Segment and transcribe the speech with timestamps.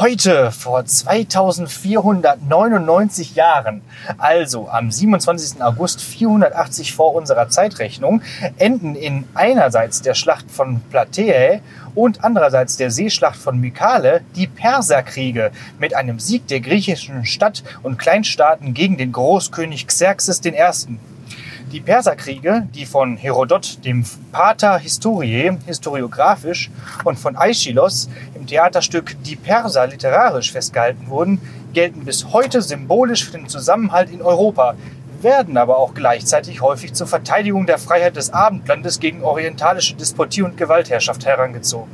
[0.00, 3.82] Heute, vor 2499 Jahren,
[4.16, 5.62] also am 27.
[5.62, 8.22] August 480 vor unserer Zeitrechnung,
[8.56, 11.60] enden in einerseits der Schlacht von Plataea
[11.94, 17.98] und andererseits der Seeschlacht von Mykale die Perserkriege mit einem Sieg der griechischen Stadt- und
[17.98, 20.54] Kleinstaaten gegen den Großkönig Xerxes I.
[21.72, 26.68] Die Perserkriege, die von Herodot, dem Pater Historiae, historiografisch,
[27.04, 31.40] und von Aeschylos im Theaterstück Die Perser literarisch festgehalten wurden,
[31.72, 34.74] gelten bis heute symbolisch für den Zusammenhalt in Europa,
[35.22, 40.56] werden aber auch gleichzeitig häufig zur Verteidigung der Freiheit des Abendlandes gegen orientalische Despotie und
[40.56, 41.92] Gewaltherrschaft herangezogen.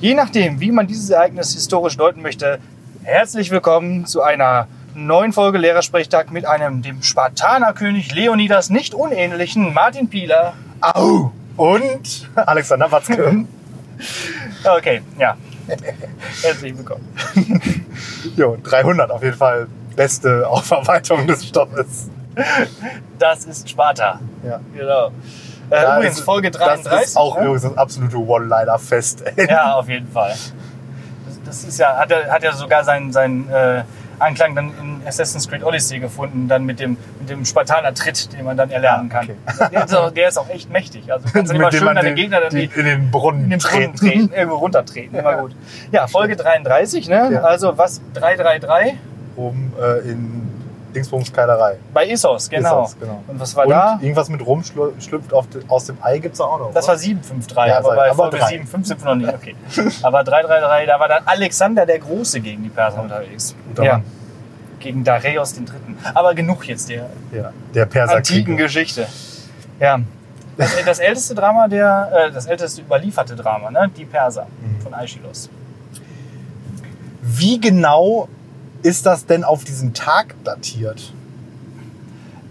[0.00, 2.58] Je nachdem, wie man dieses Ereignis historisch deuten möchte,
[3.02, 10.08] herzlich willkommen zu einer neuen Folge Lehrersprechtag mit einem dem Spartanerkönig Leonidas nicht unähnlichen Martin
[10.08, 10.54] Pieler.
[10.80, 11.30] Au!
[11.56, 13.44] Und Alexander Watzke.
[14.64, 15.36] Okay, ja.
[16.42, 17.06] Herzlich willkommen.
[18.36, 19.68] jo, 300 auf jeden Fall.
[19.94, 22.08] Beste Aufarbeitung des Stoffes.
[23.18, 24.18] Das ist Sparta.
[24.42, 24.58] Ja.
[24.74, 25.12] Genau.
[25.70, 27.02] Äh, Ja, übrigens, das- Folge Das 33.
[27.08, 27.42] ist auch ne?
[27.44, 29.24] übrigens das absolute One-Liner-Fest.
[29.48, 30.30] Ja, auf jeden Fall.
[30.30, 33.84] Das, das ist ja, hat er, hat er sogar seinen, seinen äh,
[34.24, 38.56] Anklang dann in Assassin's Creed Odyssey gefunden, dann mit dem, mit dem Spartaner-Tritt, den man
[38.56, 39.24] dann erlernen kann.
[39.46, 39.68] okay.
[39.72, 41.12] Der, ist auch, der ist auch echt mächtig.
[41.12, 43.58] Also kannst du immer schön deine den- Gegner dann die in den Brunnen in den
[43.60, 44.30] Brunnen treten.
[44.36, 45.18] irgendwo runtertreten.
[45.18, 45.52] Immer gut.
[45.92, 47.30] Ja, Folge 33, ne?
[47.32, 47.40] Ja.
[47.42, 48.00] Also was?
[48.14, 48.94] 333
[49.36, 50.43] Um äh, in
[50.94, 51.76] Dingsbums Keilerei.
[51.92, 52.84] bei Issos, genau.
[52.84, 53.22] Issos, genau.
[53.26, 53.98] Und was war Und da?
[54.00, 55.32] irgendwas mit rumschlüpft
[55.68, 56.72] aus dem Ei gibt es auch noch.
[56.72, 56.92] Das oder?
[56.92, 58.46] war 753, Ja, aber bei aber Folge drei.
[58.48, 59.34] 755 sind wir noch nicht.
[59.34, 59.92] Okay.
[60.02, 63.54] Aber 333, da war dann Alexander der Große gegen die Perser unterwegs.
[63.68, 63.92] Guter Ja.
[63.94, 64.04] Mann.
[64.80, 65.96] Gegen den Dritten.
[66.14, 68.56] Aber genug jetzt der ja, der antiken Perserkrieg.
[68.58, 69.06] Geschichte.
[69.80, 69.98] Ja.
[70.56, 73.90] Das, das älteste Drama, der, äh, das älteste überlieferte Drama, ne?
[73.96, 74.80] Die Perser Mhm.
[74.82, 75.48] von Aeschylus.
[77.22, 78.28] Wie genau
[78.84, 81.12] ist das denn auf diesen Tag datiert?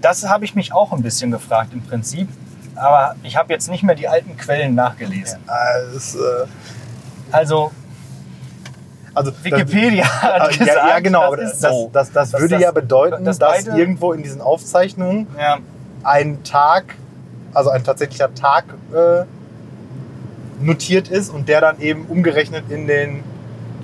[0.02, 2.28] Das habe ich mich auch ein bisschen gefragt im Prinzip.
[2.76, 5.40] Aber ich habe jetzt nicht mehr die alten Quellen nachgelesen.
[5.48, 6.46] Äh,
[7.32, 7.72] Also
[9.16, 11.36] also das- Wikipedia hat Ah, gesagt, ja, ja, genau.
[11.36, 11.90] das das, so.
[11.94, 15.60] das, das, würde das- ja bedeuten, dass dass, beide- irgendwo in diesen Aufzeichnungen Ja,
[16.04, 16.96] ein Tag,
[17.54, 19.24] also ein tatsächlicher Tag äh,
[20.64, 23.24] notiert ist und der dann eben umgerechnet in den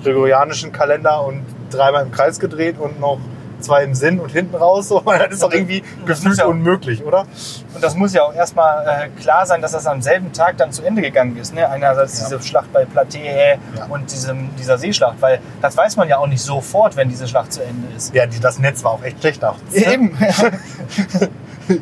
[0.02, 3.18] gregorianischen Kalender und dreimal im Kreis gedreht und noch
[3.60, 4.88] zwei im Sinn und hinten raus.
[4.88, 7.26] So, das ist doch irgendwie gefühlt unmöglich, oder?
[7.74, 10.72] Und das muss ja auch erstmal äh, klar sein, dass das am selben Tag dann
[10.72, 11.54] zu Ende gegangen ist.
[11.54, 11.68] Ne?
[11.68, 12.28] Einerseits Ja.
[12.38, 13.84] diese Schlacht bei Plataea Ja.
[13.90, 17.52] und diesem, dieser Seeschlacht, weil das weiß man ja auch nicht sofort, wenn diese Schlacht
[17.52, 18.14] zu Ende ist.
[18.14, 19.60] Ja, die, das Netz war auch echt schlecht nachts.
[19.74, 20.16] Eben.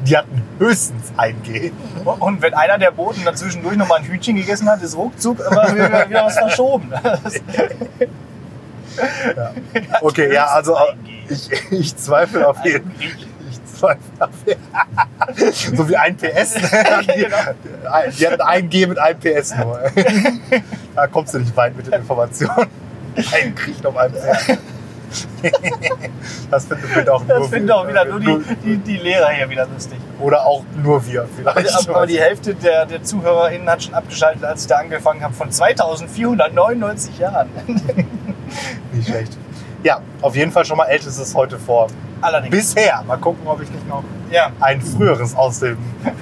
[0.04, 1.72] Die hatten höchstens ein G.
[2.04, 6.10] Und wenn einer der Boten dazwischendurch nochmal ein Hühnchen gegessen hat, ist ruckzuck immer wieder,
[6.10, 6.92] wieder was verschoben.
[9.36, 9.52] Ja.
[10.00, 10.76] Okay, ja, also
[11.28, 13.26] ich, ich zweifle auf jeden Ein Grieche.
[13.50, 16.54] Ich zweifle auf jeden So wie ein PS.
[16.54, 17.26] Die,
[18.18, 19.80] die hatten ein G mit einem PS nur.
[20.94, 22.66] Da kommst du nicht weit mit den Informationen.
[23.32, 24.58] Ein Krieg auf einem PS.
[26.50, 29.48] Das findet find auch nur Das finden auch wieder nur die, die, die Lehrer hier
[29.48, 29.98] wieder lustig.
[30.20, 31.88] Oder auch nur wir vielleicht.
[31.88, 35.50] Aber die Hälfte der, der ZuhörerInnen hat schon abgeschaltet, als ich da angefangen habe, von
[35.50, 37.48] 2499 Jahren.
[38.92, 39.36] Nicht schlecht.
[39.84, 41.86] Ja, auf jeden Fall schon mal ältestes heute vor.
[42.20, 42.50] Allerdings.
[42.50, 43.02] Bisher.
[43.06, 44.50] Mal gucken, ob ich nicht noch ja.
[44.58, 45.76] ein früheres aus dem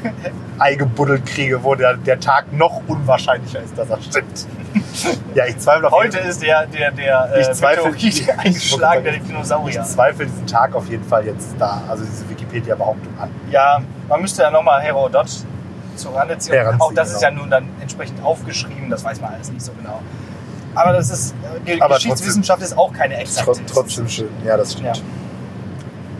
[0.58, 4.46] Ei gebuddelt kriege, wo der, der Tag noch unwahrscheinlicher ist, dass er stimmt.
[5.34, 9.04] Ja, ich zweifle auf Heute jeden ist der, der, der äh, Ich zweifle- Meteorit eingeschlagen,
[9.04, 9.82] der Ich Dinosaurier.
[9.84, 13.30] zweifle diesen Tag auf jeden Fall jetzt da, also diese Wikipedia-Behauptung an.
[13.50, 15.28] Ja, man müsste ja nochmal Herodot
[15.96, 16.54] zur Rande ziehen.
[16.54, 17.42] Heranziehen, Auch das ist ja genau.
[17.42, 20.00] nun dann entsprechend aufgeschrieben, das weiß man alles nicht so genau.
[20.76, 21.34] Aber das ist,
[21.66, 23.52] die Aber Geschichtswissenschaft ist auch keine exakte.
[23.52, 24.28] Trotz, trotzdem schön.
[24.44, 24.94] Ja, das Ja.
[24.94, 25.02] stimmt.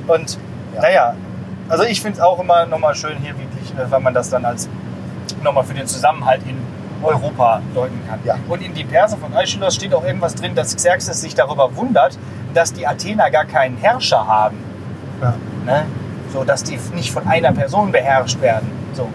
[0.08, 0.38] Und
[0.74, 0.80] Ja.
[0.82, 1.14] naja,
[1.68, 4.44] also ich finde es auch immer nochmal schön hier wirklich, äh, weil man das dann
[4.44, 4.68] als
[5.42, 6.56] nochmal für den Zusammenhalt in
[7.02, 8.18] Europa deuten kann.
[8.24, 8.36] Ja.
[8.48, 12.18] Und in die Perser von Aeschylus steht auch irgendwas drin, dass Xerxes sich darüber wundert,
[12.54, 14.56] dass die Athener gar keinen Herrscher haben.
[15.20, 15.34] Ja.
[15.66, 15.84] Ne?
[16.32, 18.70] So, dass die nicht von einer Person beherrscht werden.
[18.94, 19.08] So.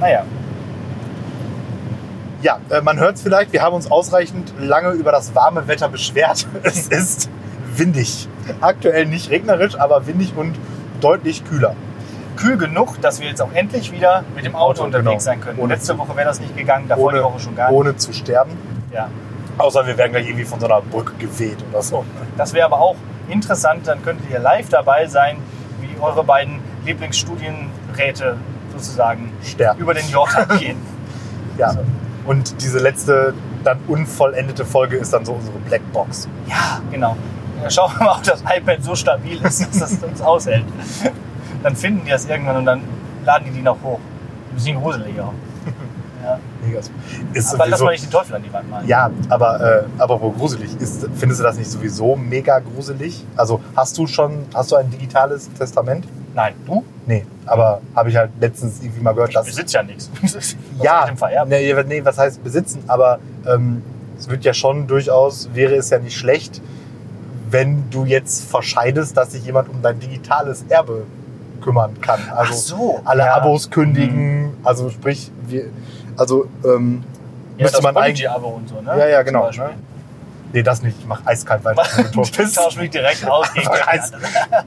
[0.00, 0.22] Naja.
[2.42, 5.88] Ja, äh, man hört es vielleicht, wir haben uns ausreichend lange über das warme Wetter
[5.88, 6.46] beschwert.
[6.62, 7.30] Es ist
[7.76, 8.28] windig.
[8.60, 10.54] Aktuell nicht regnerisch, aber windig und
[11.00, 11.74] deutlich kühler.
[12.36, 15.18] Kühl genug, dass wir jetzt auch endlich wieder mit dem Auto Auto, unterwegs genau.
[15.18, 15.58] sein können.
[15.58, 17.78] Ohne Letzte Woche wäre das nicht gegangen, davor die Woche schon gar nicht.
[17.78, 18.52] ohne zu sterben.
[18.92, 19.08] Ja.
[19.58, 22.04] Außer wir werden gleich irgendwie von so einer Brücke geweht oder so.
[22.36, 22.94] Das wäre aber auch
[23.28, 25.38] interessant, dann könntet ihr live dabei sein,
[25.80, 28.36] wie eure beiden Lieblingsstudienräte
[28.72, 29.80] sozusagen Sterben.
[29.80, 30.78] über den Jordan gehen.
[31.58, 31.72] Ja.
[31.72, 31.80] So.
[32.28, 33.32] Und diese letzte
[33.64, 36.28] dann unvollendete Folge ist dann so unsere Blackbox.
[36.46, 37.16] Ja, genau.
[37.68, 40.66] Schauen wir mal, ob das iPad so stabil ist, dass das uns aushält.
[41.62, 42.82] Dann finden die das irgendwann und dann
[43.24, 43.98] laden die die noch hoch.
[44.50, 45.32] Ein bisschen gruseliger.
[46.22, 46.38] Ja.
[46.64, 46.80] Mega.
[47.32, 48.88] Ist Aber lass mal nicht den Teufel an die Wand malen.
[48.88, 53.24] ja, aber äh, apropos gruselig, ist, findest du das nicht sowieso mega gruselig?
[53.36, 56.06] Also hast du schon, hast du ein digitales Testament?
[56.34, 56.84] Nein, du?
[57.06, 60.10] Nee, aber habe ich halt letztens irgendwie mal gehört, Ich dass besitze ja nichts.
[60.22, 62.82] Was ja, ich nee, nee, was heißt besitzen?
[62.86, 63.82] Aber ähm,
[64.18, 66.60] es wird ja schon durchaus, wäre es ja nicht schlecht,
[67.50, 71.06] wenn du jetzt verscheidest, dass sich jemand um dein digitales Erbe
[71.60, 72.20] kümmern kann.
[72.30, 73.34] Also Ach so, alle ja.
[73.36, 75.64] Abos kündigen, also sprich, wir,
[76.18, 77.02] also ähm,
[77.56, 78.28] Ja, müsste das man eigentlich.
[78.28, 78.98] Abo und so, ne?
[78.98, 79.50] Ja, ja, genau.
[79.50, 79.70] Ne?
[80.52, 80.98] Nee, das nicht.
[80.98, 81.82] Ich mach eiskalt weiter.
[82.22, 83.68] Ich tausche mich direkt aus gegen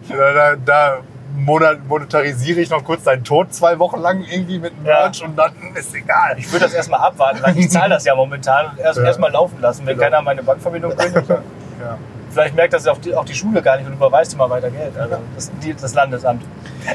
[0.10, 0.98] da, da, da
[1.36, 5.00] monetarisiere ich noch kurz deinen Tod zwei Wochen lang irgendwie mit einem Ja.
[5.04, 6.36] Merch und dann ist egal.
[6.38, 9.06] Ich würde das erstmal abwarten, weil ich zahle das ja momentan und erst Ja.
[9.06, 10.04] erstmal laufen lassen, wenn Genau.
[10.10, 11.30] keiner meine Bankverbindung kündigt.
[11.82, 11.98] Ja.
[12.30, 14.96] Vielleicht merkt das auch die, auch die Schule gar nicht und überweist immer weiter Geld.
[14.96, 15.52] Also das,
[15.82, 16.44] das Landesamt.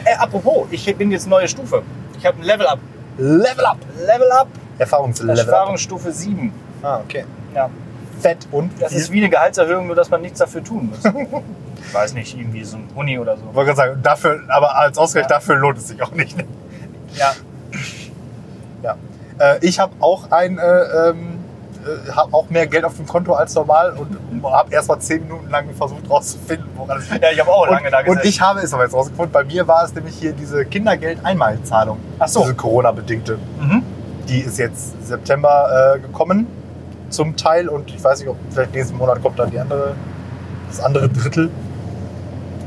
[0.04, 1.82] Äh, apropos, ich bin jetzt neue Stufe.
[2.16, 2.78] Ich habe ein Level Up.
[3.18, 3.78] Level up!
[4.06, 4.48] Level Up,
[4.78, 5.38] Erfahrungslevel.
[5.38, 6.52] Erfahrungsstufe 7.
[6.82, 7.24] Ah, okay.
[7.54, 7.70] Ja,
[8.20, 8.98] Fett und das viel.
[9.00, 11.04] ist wie eine Gehaltserhöhung, nur dass man nichts dafür tun muss.
[11.86, 13.44] ich weiß nicht, irgendwie so ein Huni oder so.
[13.50, 15.28] Ich wollte gerade sagen, dafür, aber als Ausgleich Ja.
[15.36, 16.36] dafür lohnt es sich auch nicht.
[17.14, 17.32] Ja,
[18.82, 18.96] Ja.
[19.38, 20.62] Äh, ich habe auch ein, äh,
[21.10, 21.35] ähm,
[21.86, 25.22] äh, hab auch mehr Geld auf dem Konto als normal und habe erst mal zehn
[25.22, 28.20] Minuten lang versucht rauszufinden, woran es ja ich habe auch lange da und, gesessen.
[28.20, 29.32] und ich habe es aber jetzt rausgefunden.
[29.32, 31.98] Bei mir war es nämlich hier diese Kindergeld-Einmalzahlung.
[32.18, 32.42] Ach so.
[32.42, 33.38] Diese Corona-bedingte.
[33.60, 33.82] mhm.
[34.28, 36.48] Die ist jetzt September äh, gekommen
[37.10, 39.94] zum Teil und ich weiß nicht, ob vielleicht nächsten Monat kommt dann die andere,
[40.68, 41.50] das andere Drittel.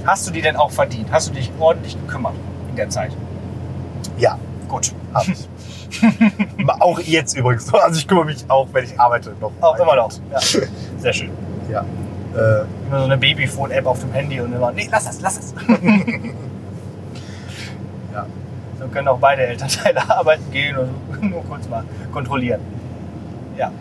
[0.06, 1.12] Hast du die denn auch verdient?
[1.12, 2.34] Hast du dich ordentlich gekümmert
[2.70, 3.12] in der Zeit?
[4.18, 4.94] Ja, Gut.
[5.14, 5.50] habe ich.
[6.80, 7.72] auch jetzt übrigens.
[7.74, 9.52] Also ich kümmere mich auch, wenn ich arbeite, noch.
[9.62, 10.12] Auch immer noch.
[10.32, 10.40] Ja.
[11.00, 11.30] Sehr schön.
[11.72, 11.82] Ja.
[12.36, 15.54] Äh, Immer so eine Babyphone-App auf dem Handy und immer, nee, lass das, lass das.
[18.14, 18.26] ja.
[18.80, 22.62] So können auch beide Elternteile arbeiten gehen und nur kurz mal kontrollieren.
[23.58, 23.72] Ja.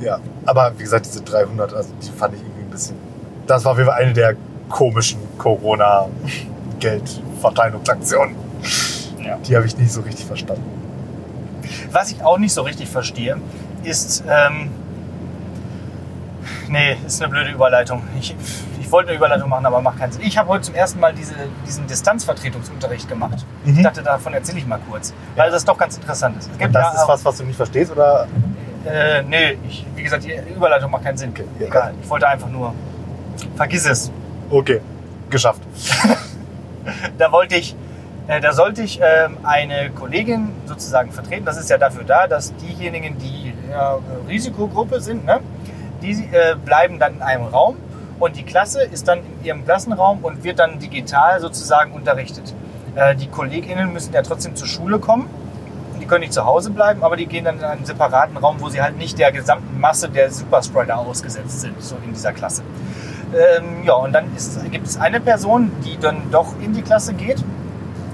[0.00, 2.96] Ja, aber wie gesagt, diese 300, also die fand ich irgendwie ein bisschen.
[3.46, 4.34] Das war auf jeden Fall eine der
[4.68, 8.36] komischen Corona-Geldverteilungsaktionen.
[9.24, 9.36] ja.
[9.48, 10.62] Die habe ich nicht so richtig verstanden.
[11.92, 13.38] Was ich auch nicht so richtig verstehe,
[13.82, 14.24] ist.
[14.28, 14.70] Ähm,
[16.68, 18.02] nee, ist eine blöde Überleitung.
[18.18, 18.34] Ich,
[18.80, 20.22] ich wollte eine Überleitung machen, aber macht keinen Sinn.
[20.22, 21.34] Ich habe heute zum ersten Mal diese,
[21.66, 23.44] diesen Distanzvertretungsunterricht gemacht.
[23.64, 23.76] Mhm.
[23.76, 26.50] Ich dachte, davon erzähle ich mal kurz, weil das doch ganz interessant ist.
[26.50, 28.26] Es Und das ja ist was, was du nicht verstehst, oder?
[28.84, 31.30] Äh, nee, ich, wie gesagt, die Überleitung macht keinen Sinn.
[31.30, 31.66] Okay, ja.
[31.66, 32.72] Egal, ich wollte einfach nur.
[33.56, 34.10] Vergiss es.
[34.50, 34.80] Okay,
[35.30, 35.62] geschafft.
[37.18, 37.76] Da wollte ich,
[38.28, 41.46] da sollte ich ähm, eine Kollegin sozusagen vertreten.
[41.46, 45.40] Das ist ja dafür da, dass diejenigen, die äh, Risikogruppe sind, ne,
[46.02, 47.76] die äh, bleiben dann in einem Raum
[48.18, 52.54] und die Klasse ist dann in ihrem Klassenraum und wird dann digital sozusagen unterrichtet.
[52.96, 55.30] Äh, die KollegInnen müssen ja trotzdem zur Schule kommen.
[55.98, 58.68] Die können nicht zu Hause bleiben, aber die gehen dann in einen separaten Raum, wo
[58.68, 62.62] sie halt nicht der gesamten Masse der Superspreader ausgesetzt sind, so in dieser Klasse.
[63.32, 64.26] Ähm, ja, und dann
[64.70, 67.42] gibt es eine Person, die dann doch in die Klasse geht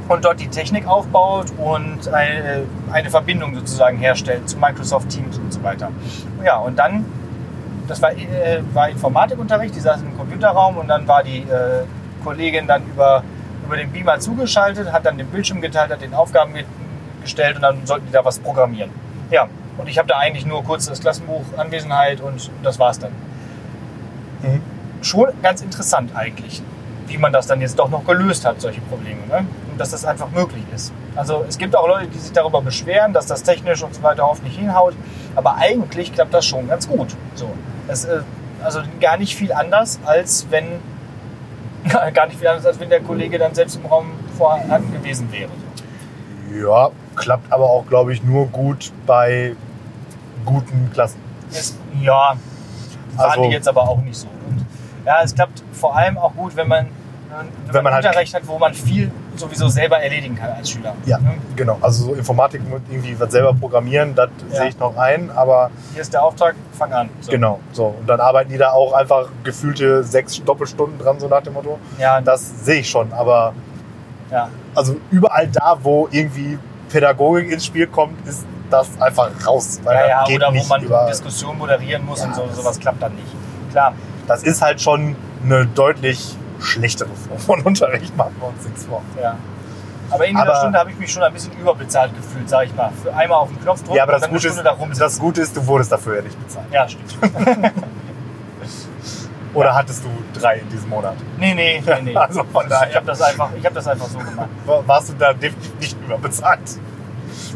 [0.08, 2.62] und dort die Technik aufbaut und eine,
[2.92, 5.90] eine Verbindung sozusagen herstellt zu Microsoft Teams und so weiter.
[6.44, 7.04] Ja, und dann,
[7.88, 11.84] das war, äh, war Informatikunterricht, die saß im Computerraum und dann war die äh,
[12.22, 13.22] Kollegin dann über,
[13.66, 16.64] über den Beamer zugeschaltet, hat dann den Bildschirm geteilt, hat den Aufgaben ge-
[17.22, 18.90] gestellt und dann sollten die da was programmieren.
[19.30, 23.12] Ja, und ich habe da eigentlich nur kurz das Klassenbuch, Anwesenheit und das war's dann
[24.42, 24.60] Mhm.
[25.00, 26.62] schon ganz interessant eigentlich,
[27.06, 29.20] wie man das dann jetzt doch noch gelöst hat, solche Probleme.
[29.26, 29.46] Ne?
[29.74, 30.92] Und dass das einfach möglich ist.
[31.16, 34.30] Also es gibt auch Leute, die sich darüber beschweren, dass das technisch und so weiter
[34.30, 34.94] oft nicht hinhaut.
[35.34, 37.08] Aber eigentlich klappt das schon ganz gut.
[37.34, 37.50] So.
[37.88, 38.20] Es, äh,
[38.62, 40.64] also gar nicht viel anders, als wenn
[42.14, 45.50] gar nicht viel anders, als wenn der Kollege dann selbst im Raum vorhanden gewesen wäre.
[46.56, 49.56] Ja, klappt aber auch, glaube ich, nur gut bei
[50.44, 51.18] guten Klassen.
[51.50, 52.34] Es, ja,
[53.16, 54.28] waren Also- die jetzt aber auch nicht so.
[54.28, 54.64] Und,
[55.04, 56.86] ja, es klappt vor allem auch gut, wenn man,
[57.30, 60.70] wenn Wenn man, man halt- Unterricht hat, wo man viel sowieso selber erledigen kann als
[60.70, 60.94] Schüler.
[61.06, 61.34] Ja, Ne?
[61.56, 61.78] genau.
[61.80, 64.58] Also so Informatik mit irgendwie was selber programmieren, das Ja.
[64.58, 67.08] sehe ich noch ein, aber Hier ist der Auftrag, fang an.
[67.20, 67.30] So.
[67.32, 67.58] genau.
[67.72, 67.86] So.
[67.98, 71.78] Und dann arbeiten die da auch einfach gefühlte sechs Doppelstunden dran, so nach dem Motto.
[71.98, 73.54] Ja, Das sehe ich schon, aber
[74.30, 74.48] ja.
[74.74, 76.58] also überall da, wo irgendwie
[76.90, 79.80] Pädagogik ins Spiel kommt, ist das einfach raus.
[79.82, 82.48] Weil ja, ja geht oder wo nicht man über, Diskussion moderieren muss Ja, und so,
[82.52, 83.26] sowas klappt dann nicht.
[83.72, 83.94] Klar,
[84.28, 89.02] Das ist halt schon eine deutlich schlechtere Form von Unterricht, machen wir uns nichts vor.
[89.20, 89.36] ja.
[90.10, 92.92] Aber in dieser Stunde habe ich mich schon ein bisschen überbezahlt gefühlt, sag ich mal.
[93.02, 94.66] Für einmal auf den Knopf drücken Ja, aber und das dann eine Gute, Stunde ist,
[94.66, 95.00] da rumsitzen.
[95.02, 96.66] das Gute ist, du wurdest dafür ja nicht bezahlt.
[96.70, 97.18] Ja, stimmt.
[99.54, 101.14] Oder hattest du drei in diesem Monat?
[101.38, 102.16] Nee, nee, nee, nee.
[102.16, 102.90] Also von daher.
[102.90, 104.48] Ich habe das, einfach- ich hab das einfach so gemacht.
[104.66, 106.60] War- Warst du da definitiv nicht überbezahlt?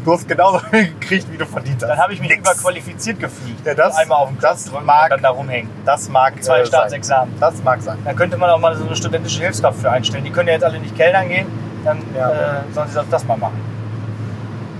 [0.05, 1.89] Du hast genauso viel gekriegt, wie du verdient hast.
[1.89, 3.55] Dann habe ich mich überqualifiziert gefühlt.
[3.65, 5.69] Ja, das- einmal auf Knopf das mag- und dann da rumhängen.
[5.85, 7.31] Das mag Zwei äh, Staatsexamen.
[7.37, 7.39] Sein.
[7.51, 7.97] Das mag sein.
[8.05, 10.23] Da könnte man auch mal so eine studentische Hilfskraft für einstellen.
[10.23, 11.47] Die können ja jetzt alle nicht Kellnern gehen,
[11.83, 12.29] dann Ja.
[12.29, 12.35] äh,
[12.73, 13.59] sollen sie das mal machen.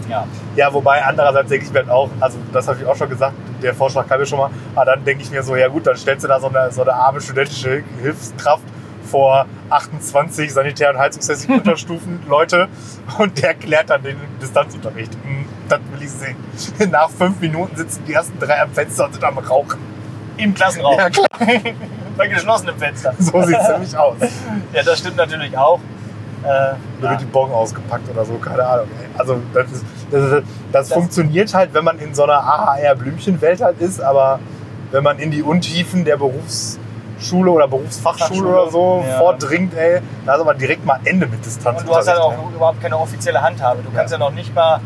[0.10, 0.26] Ja.
[0.56, 3.34] Ja, wobei andererseits denke ich mir halt auch, also das habe ich auch schon gesagt,
[3.62, 5.96] der Vorschlag kam mir schon mal, aber dann denke ich mir so, ja gut, dann
[5.98, 8.64] stellst du da so eine, so eine arme studentische Hilfskraft
[9.10, 12.68] vor 28 Sanitär- und Heizungstechnik Unterstufen Leute
[13.18, 15.14] und der klärt dann den Distanzunterricht.
[15.24, 16.36] Hm, Das will ich sehen.
[16.92, 19.80] Nach fünf Minuten sitzen die ersten drei am Fenster und sind am Rauchen.
[20.38, 20.98] Im Klassenraum.
[20.98, 21.28] Ja, klar.
[22.18, 23.14] Bei geschlossenem Fenster.
[23.20, 24.16] So sieht es nämlich aus.
[24.74, 25.80] Ja, das stimmt natürlich auch.
[26.44, 27.10] Äh, Da ja.
[27.12, 28.88] wird die Bon ausgepackt oder so, keine Ahnung.
[29.18, 33.80] Also das, ist, das, das, Das- funktioniert halt, wenn man in so einer AHR-Blümchenwelt halt
[33.82, 34.40] ist, aber
[34.92, 36.20] wenn man in die Untiefen der
[37.20, 39.18] Berufsschule oder Berufsfachschule Fachschule, oder so ja.
[39.18, 41.82] vordringt, ey, da ist aber direkt mal Ende mit Distanz.
[41.82, 43.84] Und du hast halt auch überhaupt keine offizielle Handhabe.
[43.84, 44.80] Du kannst ja noch nicht mal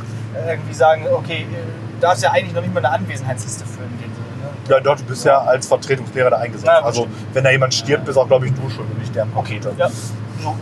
[0.48, 4.12] irgendwie sagen, okay, du darfst ja eigentlich noch nicht mal eine Anwesenheitsliste führen Sinne.
[4.42, 4.70] Ne?
[4.70, 6.72] Ja, dort, du bist ja als Vertretungslehrer da eingesetzt.
[6.72, 9.24] Na, also wenn da jemand stirbt, bist auch, glaube ich, du schon und nicht der
[9.24, 10.56] am Okay, ja, so,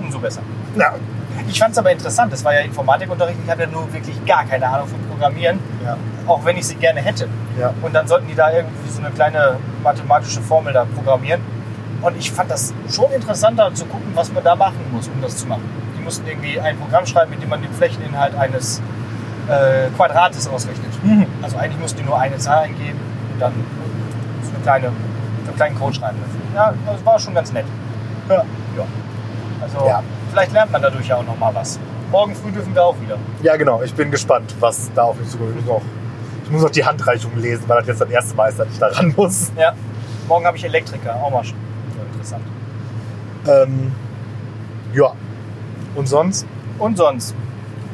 [0.00, 0.40] umso besser.
[0.76, 0.94] Ja.
[1.48, 4.66] Ich fand es aber interessant, das war ja Informatikunterricht, ich hatte nur wirklich gar keine
[4.68, 5.96] Ahnung von Programmieren, Ja.
[6.26, 7.28] auch wenn ich sie gerne hätte.
[7.58, 7.72] Ja.
[7.82, 11.40] Und dann sollten die da irgendwie so eine kleine mathematische Formel da programmieren.
[12.02, 15.36] Und ich fand das schon interessanter zu gucken, was man da machen muss, um das
[15.36, 15.62] zu machen.
[15.98, 18.80] Die mussten irgendwie ein Programm schreiben, mit dem man den Flächeninhalt eines
[19.48, 20.92] äh, Quadrates ausrechnet.
[21.02, 21.26] Mhm.
[21.42, 22.98] Also eigentlich mussten die nur eine Zahl eingeben
[23.32, 23.52] und dann
[24.42, 24.86] so, eine kleine,
[25.44, 26.16] so einen kleinen Code schreiben.
[26.54, 27.66] Ja, das war schon ganz nett.
[28.28, 28.36] Ja.
[28.76, 28.84] Ja.
[29.62, 30.02] Also Ja.
[30.30, 31.78] Vielleicht lernt man dadurch ja auch noch mal was.
[32.10, 33.16] Morgen früh dürfen wir auch wieder.
[33.42, 33.82] ja, genau.
[33.82, 35.50] Ich bin gespannt, was da auf mich zukommt.
[35.50, 35.82] Ich muss noch,
[36.44, 38.78] ich muss noch die Handreichung lesen, weil das jetzt das erste Mal ist, dass ich
[38.78, 39.52] da ran muss.
[39.56, 39.72] Ja.
[40.26, 41.56] Morgen habe ich Elektriker, auch mal schon.
[42.12, 42.42] Interessant.
[43.48, 43.92] Ähm,
[44.92, 45.12] ja.
[45.94, 46.46] Und sonst?
[46.78, 47.34] Und sonst?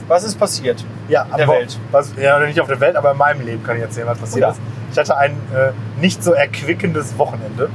[0.09, 0.85] Was ist passiert?
[1.09, 1.79] Ja, der am Wo- Welt.
[1.91, 4.41] Was, ja, nicht auf der Welt, aber in meinem Leben kann ich erzählen, was passiert
[4.43, 4.51] ja.
[4.51, 4.61] ist.
[4.93, 7.69] Ich hatte ein äh, nicht so erquickendes Wochenende.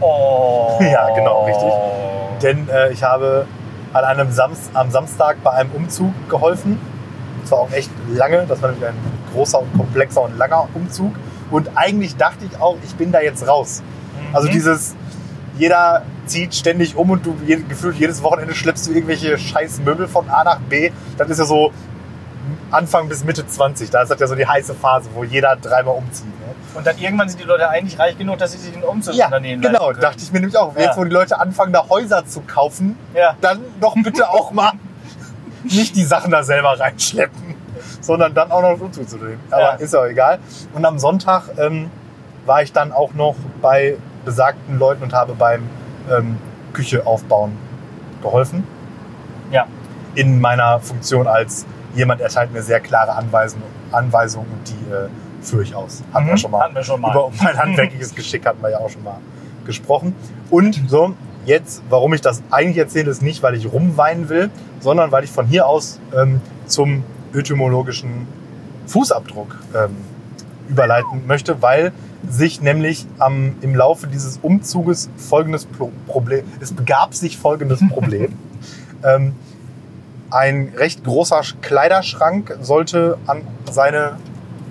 [0.00, 0.78] Oh.
[0.80, 1.72] Ja, genau, richtig.
[2.42, 3.46] Denn äh, ich habe
[3.94, 6.78] an einem Samst am Samstag bei einem Umzug geholfen.
[7.42, 8.44] Das war auch echt lange.
[8.46, 8.96] Das war nämlich ein
[9.32, 11.14] großer und komplexer und langer Umzug.
[11.50, 13.82] Und eigentlich dachte ich auch, ich bin da jetzt raus.
[13.82, 14.34] Mhm.
[14.34, 14.96] Also dieses,
[15.56, 17.36] jeder zieht ständig um und du
[17.68, 20.90] gefühlt jedes Wochenende schleppst du irgendwelche scheiß Möbel von A nach B.
[21.16, 21.70] Das ist ja so
[22.70, 23.90] Anfang bis Mitte 20.
[23.90, 26.26] Da ist das ja so die heiße Phase, wo jeder dreimal umzieht.
[26.26, 26.54] Ne?
[26.74, 29.26] Und dann irgendwann sind die Leute eigentlich reich genug, dass sie sich den Umzug Ja,
[29.26, 29.92] unternehmen genau.
[29.92, 30.74] Dachte ich mir nämlich auch.
[30.76, 30.82] Ja.
[30.82, 33.36] Jetzt, wo die Leute anfangen, da Häuser zu kaufen, Ja.
[33.40, 34.72] dann doch bitte auch mal
[35.62, 37.54] nicht die Sachen da selber reinschleppen,
[38.00, 39.40] sondern dann auch noch einen Umzug zu nehmen.
[39.50, 39.70] Aber Ja.
[39.74, 40.38] ist auch egal.
[40.74, 41.90] Und am Sonntag ähm,
[42.44, 45.68] war ich dann auch noch bei besagten Leuten und habe beim
[46.10, 46.38] ähm,
[46.72, 47.56] Küche aufbauen
[48.22, 48.66] geholfen.
[49.50, 49.66] Ja.
[50.14, 55.08] In meiner Funktion als jemand erteilt mir sehr klare Anweisungen, Anweisungen und die äh,
[55.44, 56.02] führe ich aus.
[56.12, 56.60] Hatten wir Mhm, schon mal.
[56.64, 57.10] hatten wir schon mal.
[57.12, 59.18] Über mein handwerkliches Geschick hatten wir ja auch schon mal
[59.66, 60.14] gesprochen.
[60.50, 61.14] Und so,
[61.46, 65.30] jetzt, warum ich das eigentlich erzähle, ist nicht, weil ich rumweinen will, sondern weil ich
[65.30, 67.02] von hier aus ähm, zum
[67.34, 68.26] etymologischen
[68.86, 69.96] Fußabdruck ähm,
[70.68, 71.92] überleiten möchte, weil
[72.28, 78.32] sich nämlich am, im Laufe dieses Umzuges folgendes Pro Problem, es begab sich folgendes Problem.
[79.04, 79.34] ähm,
[80.34, 84.16] ein recht großer Sch- Kleiderschrank sollte an seine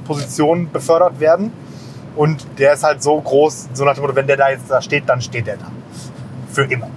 [0.06, 1.54] Position befördert werden.
[2.16, 4.82] Und der ist halt so groß, so nach dem Motto, wenn der da jetzt da
[4.82, 5.66] steht, dann steht der da.
[6.52, 6.88] Für immer.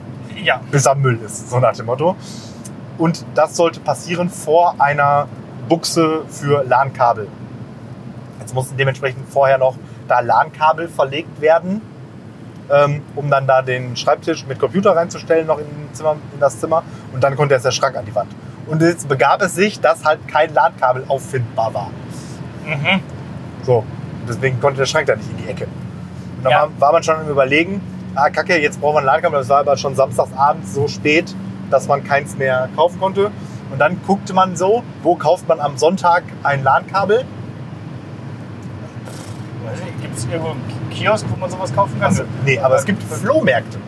[0.43, 0.61] Ja.
[0.71, 2.17] Bis er Müll ist, so nach dem Motto.
[2.99, 5.29] Und das sollte passieren vor einer
[5.69, 7.29] Buchse für LAN-Kabel.
[8.41, 9.77] Jetzt mussten dementsprechend vorher noch
[10.09, 11.81] da LAN-Kabel verlegt werden,
[12.71, 16.83] ähm, um dann da den Schreibtisch mit Computer reinzustellen, noch in, Zimmer, in das Zimmer.
[17.13, 18.31] Und dann konnte jetzt der Schrank an die Wand.
[18.67, 21.91] Und jetzt begab es sich, dass halt kein LAN-Kabel auffindbar war.
[22.65, 23.01] Mhm.
[23.63, 23.85] So,
[24.29, 25.65] deswegen konnte der Schrank da nicht in die Ecke.
[26.39, 26.69] Und dann Ja.
[26.79, 27.81] war, man schon im Überlegen,
[28.15, 29.39] ah kacke, jetzt brauchen wir ein LAN-Kabel.
[29.39, 31.35] Das war aber schon samstagsabends so spät,
[31.71, 33.31] dass man keins mehr kaufen konnte.
[33.71, 37.25] Und dann guckte man so, wo kauft man am Sonntag ein LAN-Kabel?
[40.01, 42.09] Gibt es irgendwo einen Kiosk, wo man sowas kaufen kann?
[42.09, 43.79] Also, nee, aber es gibt Flohmärkte.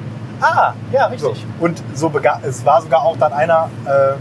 [0.41, 1.29] Ah, ja, So.
[1.29, 1.47] richtig.
[1.61, 4.15] Und so es war sogar auch dann einer, äh,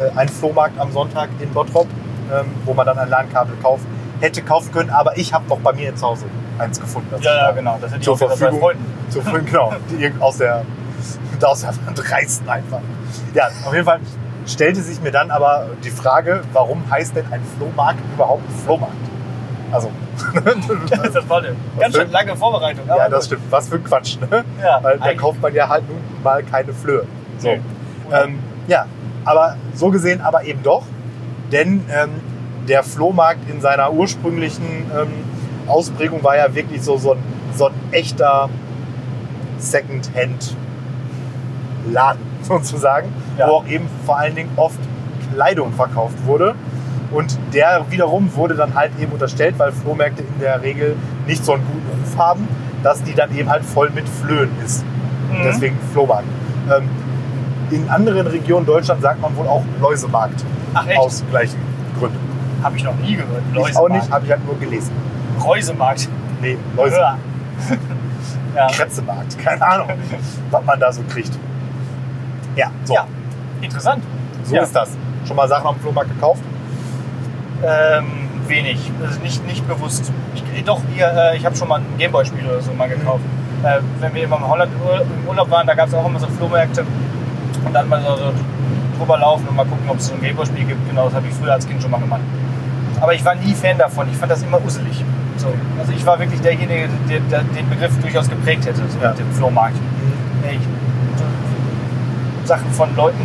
[0.00, 1.86] äh, ein Flohmarkt am Sonntag in Bottrop,
[2.32, 3.86] ähm, wo man dann ein LAN-Kabel kaufen,
[4.20, 4.90] hätte kaufen können.
[4.90, 6.26] Aber ich habe noch bei mir zu Hause
[6.58, 7.08] eins gefunden.
[7.10, 7.78] das Ja, ja, da genau.
[7.80, 8.60] Das hätte ich zur auch Verfügung.
[8.60, 8.84] Freunden.
[9.10, 9.72] Zur Verfügung, genau.
[10.20, 10.64] Aus der,
[11.42, 12.80] aus der Wand reißen einfach.
[13.34, 14.00] Ja, auf jeden Fall
[14.46, 18.94] stellte sich mir dann aber die Frage, warum heißt denn ein Flohmarkt überhaupt Flohmarkt?
[19.72, 19.90] Also,
[21.12, 22.86] Das war eine ganz schön lange Vorbereitung.
[22.86, 23.42] ja, das stimmt.
[23.50, 24.44] Was für ein Quatsch, ne?
[24.62, 27.04] Ja, Weil da kauft man ja halt nun mal keine Flöhe.
[27.38, 27.48] So.
[27.48, 27.60] Nee.
[28.12, 28.38] Ähm,
[28.68, 28.86] ja,
[29.26, 30.84] aber so gesehen aber eben doch.
[31.52, 32.08] Denn ähm,
[32.66, 34.64] der Flohmarkt in seiner ursprünglichen
[34.98, 35.08] ähm,
[35.68, 37.18] Ausprägung war ja wirklich so, so, ein,
[37.54, 38.48] so ein echter
[39.58, 43.48] Second-Hand-Laden sozusagen, Ja.
[43.48, 44.78] wo auch eben vor allen Dingen oft
[45.32, 46.54] Kleidung verkauft wurde.
[47.12, 51.52] Und der wiederum wurde dann halt eben unterstellt, weil Flohmärkte in der Regel nicht so
[51.52, 52.48] einen guten Ruf haben,
[52.82, 54.84] dass die dann eben halt voll mit Flöhen ist.
[55.30, 55.42] Mhm.
[55.44, 56.26] Deswegen Flohmarkt.
[56.76, 56.88] Ähm,
[57.70, 60.44] in anderen Regionen Deutschlands sagt man wohl auch Läusemarkt.
[60.74, 60.98] Ach echt?
[60.98, 61.58] Aus gleichen
[61.98, 62.18] Gründen.
[62.62, 63.42] Habe ich noch nie gehört.
[63.68, 64.92] Ich auch nicht, habe ich halt nur gelesen.
[65.44, 66.08] Reusemarkt.
[66.40, 67.00] Nee, Läuse.
[68.54, 68.68] Ja.
[68.68, 69.38] Kretzemarkt.
[69.38, 69.90] Keine Ahnung,
[70.50, 71.30] was man da so kriegt.
[72.56, 73.06] Ja, so, ja,
[73.60, 74.02] interessant.
[74.44, 74.62] so ja.
[74.62, 74.96] ist das.
[75.26, 76.42] Schon mal Sachen am Flohmarkt gekauft?
[77.62, 78.06] Ähm,
[78.46, 80.10] wenig, also nicht, nicht bewusst.
[80.34, 83.24] Ich, doch, hier, äh, ich habe schon mal ein Gameboy-Spiel oder so mal gekauft.
[83.62, 86.26] Äh, wenn wir immer in Holland im Urlaub waren, da gab es auch immer so
[86.26, 86.86] Flohmärkte
[87.66, 88.32] und dann mal so, so
[88.98, 90.88] drüber laufen und mal gucken, ob es so ein Gameboy-Spiel gibt.
[90.88, 92.20] Genau, das habe ich früher als Kind schon mal gemacht.
[93.00, 94.08] Aber ich war nie Fan davon.
[94.10, 95.04] Ich fand das immer uselig.
[95.36, 95.48] So.
[95.78, 99.10] Also ich war wirklich derjenige, der, der den Begriff durchaus geprägt hätte, so Ja.
[99.10, 99.76] mit dem Flohmarkt.
[100.42, 100.62] Nee, ich,
[101.18, 103.18] so Sachen von Leuten,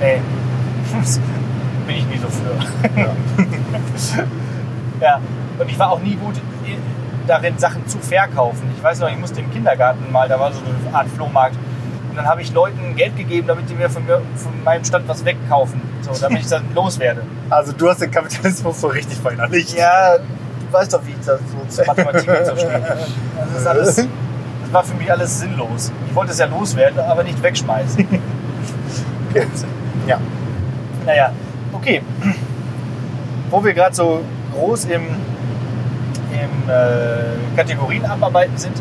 [0.00, 0.20] nee,
[1.86, 3.00] bin ich nie so für.
[3.00, 3.08] Ja.
[5.00, 5.20] Ja,
[5.58, 6.34] und ich war auch nie gut
[7.28, 8.68] darin, Sachen zu verkaufen.
[8.76, 11.56] Ich weiß noch, ich musste im Kindergarten mal, da war so eine Art Flohmarkt.
[12.18, 15.24] Dann habe ich Leuten Geld gegeben, damit die mir von, mir, von meinem Stand was
[15.24, 15.80] wegkaufen.
[16.02, 17.22] So, damit ich das loswerde.
[17.48, 19.78] Also du hast den Kapitalismus so richtig verinnerlicht.
[19.78, 22.82] Ja, du weißt doch, wie ich das so zur Mathematik und so stehe.
[23.38, 24.06] Das ist alles, das
[24.72, 25.92] war für mich alles sinnlos.
[26.08, 28.04] Ich wollte es ja loswerden, aber nicht wegschmeißen.
[29.30, 29.46] Okay.
[30.08, 30.18] Ja.
[31.06, 31.30] Naja,
[31.72, 32.02] okay.
[33.48, 34.22] Wo wir gerade so
[34.54, 35.02] groß im,
[36.32, 38.74] im äh, Kategorien abarbeiten sind,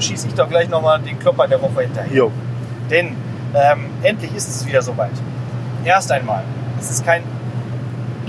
[0.00, 2.12] schieße ich doch gleich nochmal den Klopper der Woche hinterher.
[2.12, 2.32] Jo.
[2.90, 3.16] Denn
[3.54, 5.10] ähm, endlich ist es wieder soweit.
[5.84, 6.42] Erst einmal,
[6.78, 7.22] es ist kein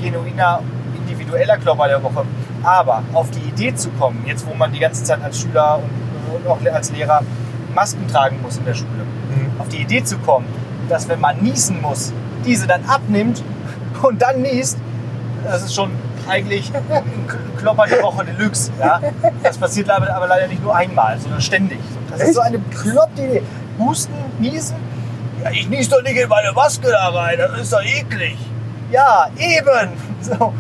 [0.02, 0.62] genuiner,
[0.98, 2.24] individueller Klopper der Woche,
[2.64, 6.36] aber auf die Idee zu kommen, jetzt wo man die ganze Zeit als Schüler und,
[6.36, 7.22] und auch als Lehrer
[7.74, 8.90] Masken tragen muss in der Schule,
[9.32, 9.62] Mhm.
[9.62, 10.46] auf die Idee zu kommen,
[10.90, 12.12] dass wenn man niesen muss,
[12.46, 13.42] diese dann abnimmt
[14.02, 14.78] und dann niest,
[15.46, 15.92] das ist schon
[16.30, 16.72] eigentlich
[17.58, 18.72] Klopper der Woche Deluxe.
[18.80, 19.00] Ja?
[19.42, 21.80] Das passiert aber, leider nicht nur einmal, sondern ständig.
[22.10, 23.42] Das ist so eine bekloppte Idee.
[23.86, 24.76] Husten, niesen,
[25.44, 28.38] ja, ich nies doch nicht in meine Maske da rein, das ist doch eklig.
[28.92, 29.90] Ja, eben.
[30.22, 30.54] So.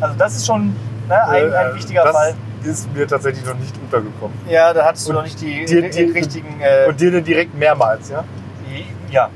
[0.00, 0.74] Also das ist schon
[1.08, 2.34] ne, ein, ein Äh, wichtiger das Fall.
[2.64, 4.36] ist mir tatsächlich noch nicht untergekommen.
[4.48, 6.60] Ja, da hattest du Und noch nicht die, die- die, richtigen...
[6.60, 8.24] Äh, Und dir dann direkt mehrmals, ja?
[9.10, 9.28] ja.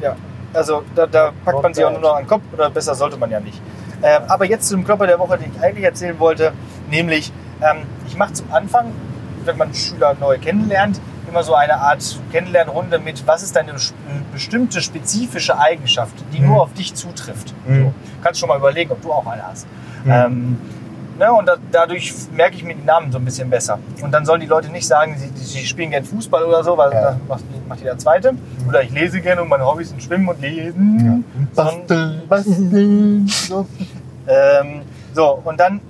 [0.00, 0.16] ja.
[0.54, 3.16] Also da, da packt man sie auch nur noch an den Kopf, oder besser sollte
[3.18, 3.60] man ja nicht.
[4.02, 6.52] Ähm, aber jetzt zum Klopper der Woche, den ich eigentlich erzählen wollte,
[6.88, 8.86] nämlich ähm, ich mache zum Anfang,
[9.44, 10.98] wenn man Schüler neu kennenlernt,
[11.30, 13.92] immer so eine Art Kennenlernrunde mit, was ist deine sch-
[14.32, 16.46] bestimmte spezifische Eigenschaft, die Mhm.
[16.48, 17.54] nur auf dich zutrifft.
[17.66, 17.84] Mhm.
[17.84, 17.94] So.
[18.22, 19.66] Kannst schon mal überlegen, ob du auch eine hast.
[20.04, 20.10] Mhm.
[20.12, 20.58] Ähm,
[21.18, 23.78] ne, und da, dadurch merke ich mir die Namen so ein bisschen besser.
[24.02, 26.92] Und dann sollen die Leute nicht sagen, sie, sie spielen gern Fußball oder so, weil
[26.92, 27.02] Ja.
[27.12, 28.34] das macht, macht jeder Zweite.
[28.68, 31.24] Oder ich lese gerne und meine Hobbys sind Schwimmen und Lesen.
[31.54, 33.26] Basteln, basteln.
[33.28, 33.66] So.
[34.28, 35.80] Ähm, so, und dann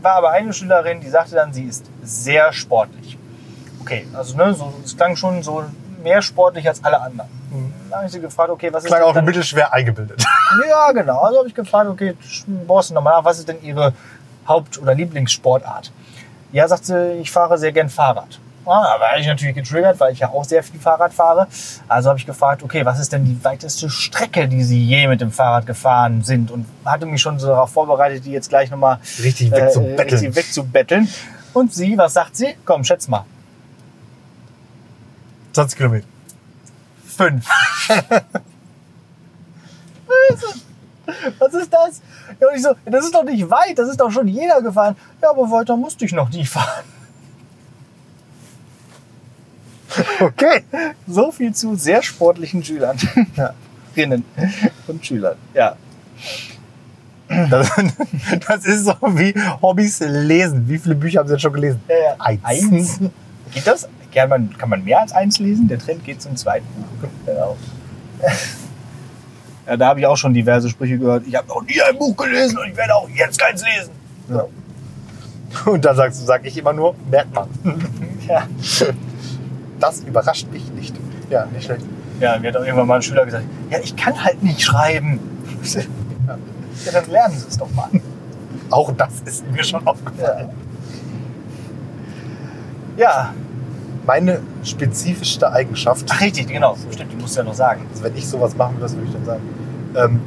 [0.00, 3.01] war aber eine Schülerin, die sagte dann, sie ist sehr sportlich.
[3.82, 5.64] Okay, also ne, so, es klang schon so
[6.02, 7.28] mehr sportlich als alle anderen.
[7.90, 10.24] Dann habe ich sie gefragt, okay, was ist Klang auch dann, mittelschwer eingebildet.
[10.68, 11.20] Ja, genau.
[11.20, 12.14] Also habe ich gefragt, okay,
[12.66, 13.94] bohrst du nochmal nach, was ist denn Ihre
[14.46, 15.90] Haupt- oder Lieblingssportart?
[16.52, 18.38] Ja, sagt sie, ich fahre sehr gern Fahrrad.
[18.66, 21.46] Ah, da war ich natürlich getriggert, weil ich ja auch sehr viel Fahrrad fahre.
[21.88, 25.20] Also habe ich gefragt, okay, was ist denn die weiteste Strecke, die Sie je mit
[25.22, 26.50] dem Fahrrad gefahren sind?
[26.50, 30.08] Und hatte mich schon so darauf vorbereitet, die jetzt gleich nochmal Richtig äh, wegzubetteln.
[30.10, 31.08] richtig wegzubetteln.
[31.54, 32.54] Und sie, was sagt sie?
[32.66, 33.24] Komm, schätz mal.
[35.52, 36.06] 20 Kilometer.
[37.16, 37.46] Fünf.
[41.38, 42.00] Was ist das?
[42.40, 44.96] Ja, und ich so, das ist doch nicht weit, das ist doch schon jeder gefahren.
[45.20, 46.84] Ja, aber weiter musste ich noch nie fahren.
[50.20, 50.64] Okay.
[51.06, 52.96] So viel zu sehr sportlichen Schülern.
[53.36, 53.52] Ja.
[53.94, 54.24] Rinnen
[54.86, 55.36] und Schülern.
[55.52, 55.76] Ja.
[57.28, 57.70] Das,
[58.48, 60.66] das ist so wie Hobbys lesen.
[60.66, 61.82] Wie viele Bücher haben Sie denn schon gelesen?
[61.88, 62.16] ja, ja.
[62.18, 62.44] Eins.
[62.72, 63.00] Eins.
[63.52, 63.86] Geht das?
[64.14, 65.68] Kann man, kann man mehr als eins lesen?
[65.68, 67.08] Der Trend geht zum zweiten Buch.
[67.26, 67.56] Genau.
[69.64, 71.24] Ja, da habe ich auch schon diverse Sprüche gehört.
[71.26, 73.92] Ich habe noch nie ein Buch gelesen und ich werde auch jetzt keins lesen.
[74.28, 74.44] Ja.
[75.66, 77.48] Und sagst du, sag ich immer nur, merkt man.
[78.28, 78.46] Ja.
[79.80, 80.94] Das überrascht mich nicht.
[81.28, 81.84] Ja, nicht schlecht.
[82.20, 85.18] Ja, mir hat auch irgendwann mal ein Schüler gesagt, ja, ich kann halt nicht schreiben.
[86.86, 87.90] Ja, dann lernen Sie es doch mal.
[88.70, 90.48] Auch das ist mir schon aufgefallen.
[92.96, 93.34] Ja,
[94.06, 96.76] Meine spezifischste Eigenschaft, ach richtig, genau.
[96.90, 97.86] Stimmt, die musst du ja noch sagen.
[97.90, 99.42] also wenn ich sowas machen würde, was würde ich dann sagen?
[99.94, 100.20] Ähm,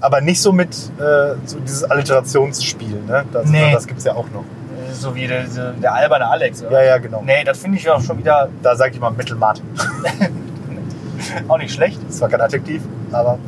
[0.00, 3.24] aber nicht so mit äh, so dieses Alliterationsspiel, ne?
[3.32, 3.72] Das, Nee.
[3.72, 4.42] das gibt es ja auch noch.
[4.42, 5.44] Äh, So wie der,
[5.82, 6.72] der, alberne Alex, oder?
[6.82, 7.22] Ja, ja, genau.
[7.24, 9.60] Nee, das finde ich auch schon wieder Da sage ich mal Mittelmatt.
[11.48, 11.98] auch nicht schlecht.
[12.06, 13.38] Das war kein Adjektiv, aber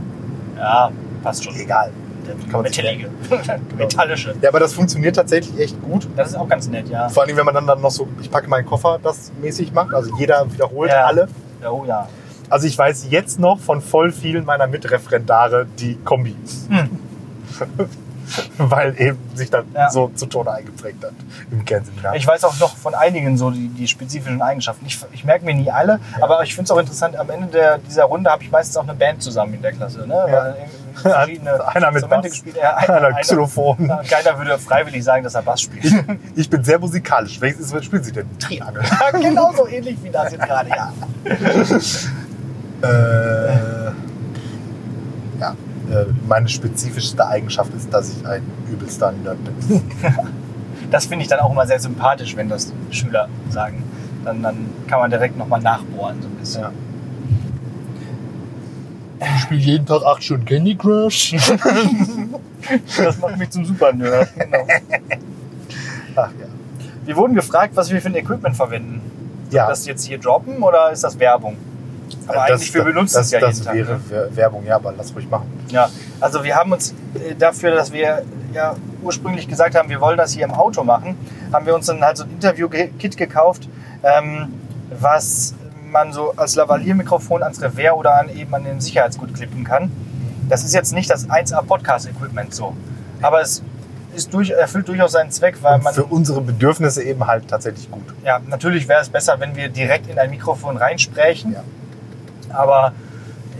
[0.56, 0.90] Ja,
[1.22, 1.54] passt schon.
[1.54, 1.90] egal.
[2.36, 3.08] Metallige.
[3.76, 4.34] Metallische.
[4.40, 6.08] Ja, aber das funktioniert tatsächlich echt gut.
[6.16, 7.08] Das ist auch ganz nett, ja.
[7.08, 9.94] Vor allem, wenn man dann, dann noch so, ich packe meinen Koffer, das mäßig macht.
[9.94, 11.06] Also jeder wiederholt Ja.
[11.06, 11.28] alle.
[11.62, 12.08] ja oh ja.
[12.50, 16.34] Also ich weiß jetzt noch von voll vielen meiner Mitreferendare die Kombi.
[16.70, 16.88] Hm.
[18.58, 19.90] Weil eben sich dann Ja.
[19.90, 21.12] so zu Tode eingeprägt hat
[21.50, 22.14] im Kernseminar.
[22.14, 24.84] Ich weiß auch noch von einigen so die, die spezifischen Eigenschaften.
[24.86, 27.78] Ich, ich merke mir nie alle, aber ich finde es auch interessant, am Ende der,
[27.78, 30.06] dieser Runde habe ich meistens auch eine Band zusammen in der Klasse.
[30.06, 30.14] Ne?
[30.14, 30.26] Ja.
[30.26, 30.56] Weil
[31.00, 32.56] verschiedene Einer mit Bass, gespielt.
[32.61, 33.87] Ja, einer Xylophon.
[33.87, 35.84] Ja, Keiner würde freiwillig sagen, dass er Bass spielt.
[36.34, 37.40] Ich bin sehr musikalisch.
[37.40, 38.26] Welches spielen Sie denn?
[38.38, 38.82] Triangel.
[39.00, 40.92] Ja, Genauso ähnlich wie das jetzt gerade, ja.
[42.82, 43.90] äh,
[45.40, 45.50] ja,
[45.90, 49.82] äh, meine spezifischste Eigenschaft ist, dass ich ein übelster Nerd bin.
[50.90, 53.82] Das finde ich dann auch immer sehr sympathisch, wenn das Schüler sagen.
[54.24, 54.56] Dann, dann
[54.88, 56.62] kann man direkt nochmal nachbohren, so ein bisschen.
[56.62, 56.72] Ja.
[59.20, 61.35] Ich spiele jeden Tag acht Stunden Candy Crush.
[62.98, 64.28] Das macht mich zum Super-Nerd.
[64.37, 64.66] Genau.
[66.16, 66.46] Ach ja.
[67.04, 69.00] Wir wurden gefragt, was wir für ein Equipment verwenden.
[69.50, 71.57] Ja, Das jetzt hier droppen oder ist das Werbung?
[72.26, 73.74] Aber das, eigentlich, wir benutzen das, es ja das jeden Tag.
[73.74, 74.00] wäre ne?
[74.09, 75.46] Wer- Werbung, ja, aber lass ruhig machen.
[75.70, 75.88] Ja,
[76.20, 80.33] also wir haben uns äh, dafür, dass wir ja ursprünglich gesagt haben, wir wollen das
[80.33, 81.16] hier im Auto machen,
[81.52, 83.68] haben wir uns dann halt so ein Interview-Kit gekauft,
[84.02, 84.48] ähm,
[85.00, 85.54] was
[85.90, 89.90] man so als Lavalier-Mikrofon ans Revers oder an, eben an den Sicherheitsgurt klippen kann.
[90.48, 92.74] Das ist jetzt nicht das 1A Podcast-Equipment so,
[93.20, 93.62] aber es
[94.14, 98.03] ist durch, erfüllt durchaus seinen Zweck, weil man für unsere Bedürfnisse eben halt tatsächlich gut.
[98.24, 101.53] ja, natürlich wäre es besser, wenn wir direkt in ein Mikrofon reinsprechen.
[101.53, 101.62] Ja.
[102.51, 102.92] Aber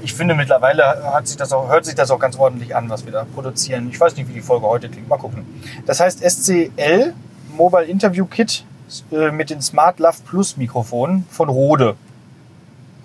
[0.03, 3.05] ich finde, mittlerweile hat sich das auch, hört sich das auch ganz ordentlich an, was
[3.05, 3.89] wir da produzieren.
[3.91, 5.09] Ich weiß nicht, wie die Folge heute klingt.
[5.09, 5.45] Mal gucken.
[5.87, 7.13] Das heißt SCL
[7.57, 8.65] Mobile Interview Kit
[9.13, 11.97] äh, mit den Smart Love Plus Mikrofonen von Rode.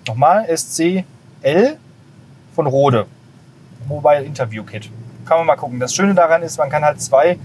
[0.06, 1.76] Nochmal, SCL
[2.54, 3.06] von Rode.
[3.88, 4.90] Mobile Interview Kit.
[5.26, 5.80] Kann man mal gucken.
[5.80, 7.38] Das Schöne daran ist, man kann halt zwei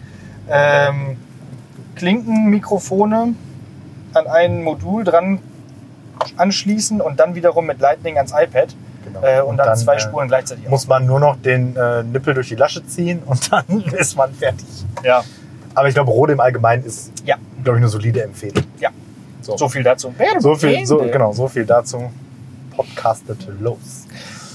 [0.49, 1.17] ähm,
[1.95, 3.33] Klinkenmikrofone
[4.13, 5.39] an ein Modul dran
[6.37, 9.21] anschließen und dann wiederum mit Lightning ans iPad Genau.
[9.25, 10.67] äh, und, dann, zwei äh, Spuren gleichzeitig.
[10.67, 14.33] Muss man nur noch den äh, Nippel durch die Lasche ziehen und dann ist man
[14.33, 14.67] fertig.
[15.03, 15.23] ja,
[15.73, 18.63] Aber ich glaube, Rode im Allgemeinen ist, ja, glaube ich, eine solide Empfehlung.
[18.79, 18.89] ja.
[19.41, 20.13] So, So viel dazu.
[20.39, 22.11] so viel, so, genau, so viel dazu.
[22.83, 24.05] Podcastete los.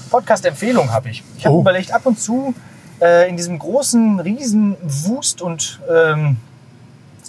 [0.09, 1.23] Podcast-Empfehlung habe ich.
[1.37, 1.61] Ich habe Oh.
[1.61, 2.55] überlegt, ab und zu
[2.99, 6.37] äh, in diesem großen, riesen Wust und ähm,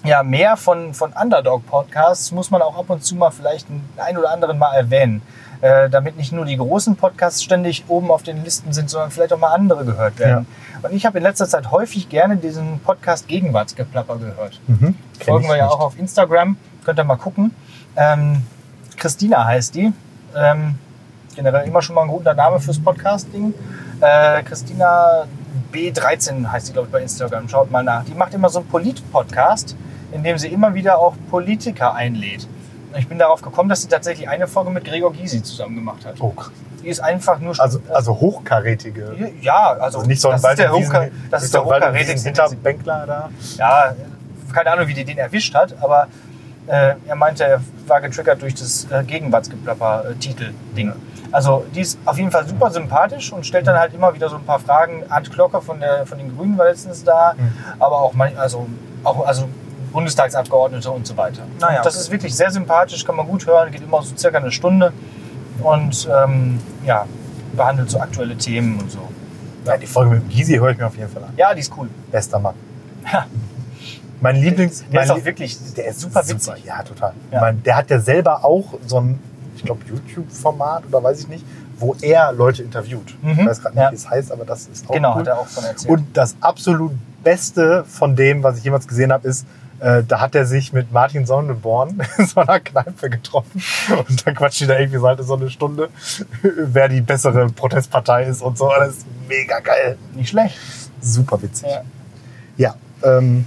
[0.04, 4.16] ja, mehr von, von Underdog-Podcasts muss man auch ab und zu mal vielleicht einen ein
[4.16, 5.20] oder anderen mal erwähnen.
[5.60, 9.34] Äh, damit nicht nur die großen Podcasts ständig oben auf den Listen sind, sondern vielleicht
[9.34, 10.46] auch mal andere gehört werden.
[10.82, 14.60] Und ich habe in letzter Zeit häufig gerne diesen Podcast Gegenwartsgeplapper gehört.
[14.66, 14.94] Mhm.
[15.22, 16.56] Folgen wir ja auch auf Instagram.
[16.86, 17.54] Könnt ihr mal gucken.
[17.96, 18.42] Ähm,
[18.96, 19.92] Christina heißt die.
[20.34, 20.78] Ähm,
[21.36, 23.54] generell immer schon mal ein guter Name fürs Podcasting.
[24.00, 25.26] Äh, Christina
[25.72, 27.48] B13 heißt sie, glaube ich, bei Instagram.
[27.48, 28.04] Schaut mal nach.
[28.04, 29.76] Die macht immer so einen Polit-Podcast,
[30.12, 32.48] in dem sie immer wieder auch Politiker einlädt.
[32.92, 36.04] Und Ich bin darauf gekommen, dass sie tatsächlich eine Folge mit Gregor Gysi zusammen gemacht
[36.04, 36.14] hat.
[36.20, 36.32] Oh.
[36.82, 37.58] Die ist einfach nur...
[37.60, 39.32] also, also hochkarätige.
[39.42, 42.28] ja, also, Also nicht so ein das ist der, Hochka das ist der hochkarätigste.
[42.28, 43.30] Hinterbänkler da.
[43.56, 43.94] Ja,
[44.52, 46.06] keine Ahnung, wie die den erwischt hat, aber
[46.68, 50.92] äh, er meinte, er war getriggert durch das äh, Gegenwartsgeplapper-Titel-Ding.
[51.32, 54.36] Also die ist auf jeden Fall super sympathisch und stellt dann halt immer wieder so
[54.36, 55.02] ein paar Fragen.
[55.08, 57.52] Art Glocke von, der, von den Grünen war letztens da, Mhm.
[57.78, 58.66] aber auch, manch, also,
[59.04, 59.48] auch also
[59.92, 61.42] Bundestagsabgeordnete und so weiter.
[61.60, 64.52] Naja, das ist wirklich sehr sympathisch, kann man gut hören, geht immer so circa eine
[64.52, 64.92] Stunde
[65.62, 67.06] und ähm, ja,
[67.54, 69.00] behandelt so aktuelle Themen und so.
[69.64, 71.32] Ja, die Folge mit Gysi höre ich mir auf jeden Fall an.
[71.36, 71.88] Ja, die ist cool.
[72.12, 72.54] Bester Mann.
[73.12, 73.26] Ja.
[74.20, 74.84] Mein Lieblings.
[74.90, 76.64] Der mein ist auch wirklich der ist super super witzig.
[76.64, 77.12] Ja, total.
[77.30, 77.40] Ja.
[77.40, 79.18] Mein, der hat ja selber auch so ein,
[79.56, 81.44] ich glaube, YouTube-Format oder weiß ich nicht,
[81.78, 83.14] wo er Leute interviewt.
[83.22, 83.30] Mhm.
[83.40, 83.90] Ich weiß gerade nicht, Ja.
[83.92, 85.20] wie es heißt, aber das ist auch Genau, cool.
[85.20, 85.90] hat er auch von erzählt.
[85.92, 86.92] Und das absolut
[87.22, 89.46] Beste von dem, was ich jemals gesehen habe, ist,
[89.80, 93.62] äh, da hat er sich mit Martin Sonneborn in so einer Kneipe getroffen.
[94.08, 95.90] Und dann quatscht die da irgendwie so halt so eine Stunde,
[96.42, 98.70] wer die bessere Protestpartei ist und so.
[98.78, 99.98] Das ist mega geil.
[100.14, 100.56] Nicht schlecht.
[101.02, 101.68] Super witzig.
[101.68, 101.82] Ja.
[102.56, 103.44] Ja, ähm,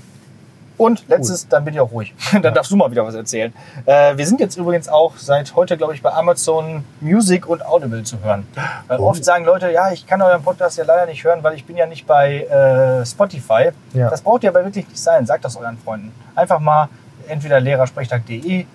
[0.79, 2.15] Und letztes, dann bin ich auch ruhig.
[2.41, 3.53] dann darfst du mal wieder was erzählen.
[3.85, 8.01] Äh, wir sind jetzt übrigens auch seit heute, glaube ich, bei Amazon Music und Audible
[8.03, 8.47] zu hören.
[8.87, 9.09] Weil Oh.
[9.09, 11.75] oft sagen Leute, ja, ich kann euren Podcast ja leider nicht hören, weil ich bin
[11.75, 13.71] ja nicht bei äh, Spotify.
[13.93, 14.09] Ja.
[14.09, 15.25] Das braucht ihr aber wirklich nicht sein.
[15.25, 16.13] Sagt das euren Freunden.
[16.33, 16.87] Einfach mal
[17.27, 18.65] entweder lehrersprechtag.de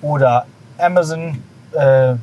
[0.00, 0.46] oder
[0.78, 1.42] Amazon,
[1.72, 2.14] äh,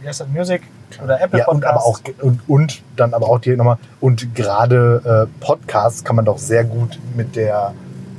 [0.00, 0.62] wie heißt das, Music
[1.02, 1.76] oder Apple Ja, und Podcasts.
[1.76, 6.24] aber auch und, und dann aber auch direkt nochmal und gerade äh, Podcasts kann man
[6.26, 7.72] doch sehr gut mit der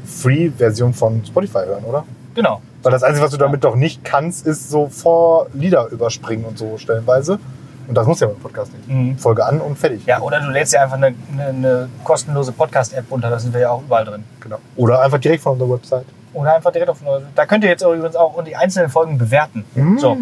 [0.08, 2.06] Free-Version von Spotify hören, oder?
[2.34, 2.62] Genau.
[2.84, 6.58] Weil das Einzige, was du damit doch nicht kannst, ist so vor Lieder überspringen und
[6.58, 7.40] so stellenweise.
[7.88, 8.88] Und das muss ja beim Podcast nicht.
[8.88, 9.18] Mhm.
[9.18, 10.06] Folge an und fertig.
[10.06, 13.62] Ja, oder du lädst dir einfach eine, eine, eine kostenlose Podcast-App runter, da sind wir
[13.62, 14.24] ja auch überall drin.
[14.42, 14.58] Genau.
[14.76, 16.06] Oder einfach direkt von unserer Website.
[16.34, 17.00] Oder einfach direkt auf
[17.36, 19.66] Da könnt ihr jetzt übrigens auch die einzelnen Folgen bewerten.
[19.74, 19.98] Mm.
[19.98, 20.18] So,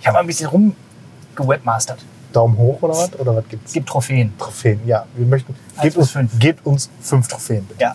[0.00, 2.00] ich habe ein bisschen rumgewebmastert.
[2.32, 3.18] Daumen hoch oder was?
[3.18, 3.68] Oder was gibt's?
[3.68, 4.32] Es gibt Trophäen.
[4.38, 4.80] Trophäen.
[4.84, 5.54] Ja, wir möchten.
[5.80, 6.38] Gebt uns, fünf.
[6.38, 7.80] gebt uns fünf Trophäen, bitte.
[7.80, 7.94] Ja.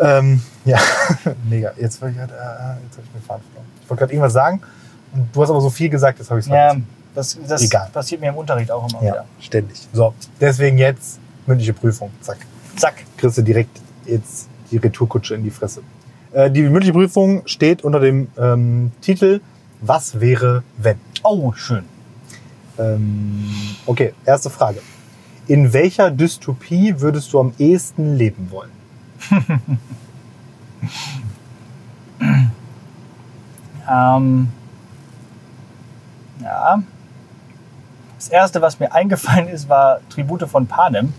[0.00, 0.78] Ähm, ja,
[1.48, 1.72] mega.
[1.78, 3.66] Jetzt, wollte ich grad, äh, jetzt habe ich mir Faden verloren.
[3.82, 4.60] Ich wollte gerade irgendwas sagen
[5.12, 6.86] und du hast aber so viel gesagt, jetzt habe ich es ja vergessen.
[7.14, 7.88] das, das Egal.
[7.92, 9.24] passiert mir im Unterricht auch immer Ja, wieder.
[9.40, 9.88] ständig.
[9.92, 12.10] So, deswegen jetzt mündliche Prüfung.
[12.20, 12.38] Zack.
[12.76, 12.94] Zack.
[13.16, 15.82] Kriegst du direkt jetzt die Retourkutsche in die Fresse.
[16.32, 19.40] Äh, die mündliche Prüfung steht unter dem ähm, Titel
[19.80, 20.98] Was wäre, wenn?
[21.24, 21.84] Oh, schön.
[22.78, 23.44] Ähm,
[23.86, 24.80] okay, erste Frage.
[25.48, 28.70] In welcher Dystopie würdest du am ehesten leben wollen?
[33.90, 34.48] Ähm,
[36.40, 36.82] ja.
[38.16, 41.12] Das erste, was mir eingefallen ist, war Tribute von Panem.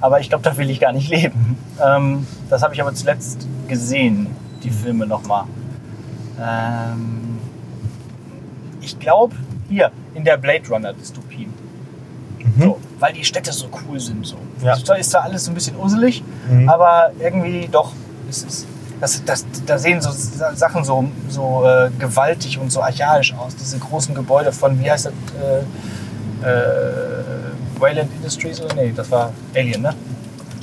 [0.00, 1.56] Aber ich glaube, da will ich gar nicht leben.
[1.80, 4.28] Ähm, das habe ich aber zuletzt gesehen,
[4.62, 5.44] die Filme nochmal.
[6.40, 7.38] Ähm,
[8.80, 9.34] ich glaube,
[9.68, 11.48] hier in der Blade Runner Dystopie.
[12.58, 14.26] So, weil die Städte so cool sind.
[14.26, 14.36] So.
[14.62, 14.76] Ja.
[14.76, 16.68] Da ist zwar alles so ein bisschen uselig, Mhm.
[16.68, 17.92] aber irgendwie doch,
[18.28, 18.66] es ist,
[19.00, 23.54] das, das, da sehen so Sa- Sachen so, so äh, gewaltig und so archaisch aus.
[23.56, 25.12] Diese großen Gebäude von, wie heißt das?
[26.42, 28.74] Äh, äh, Wayland Industries oder?
[28.74, 29.94] Nee, das war Alien, ne?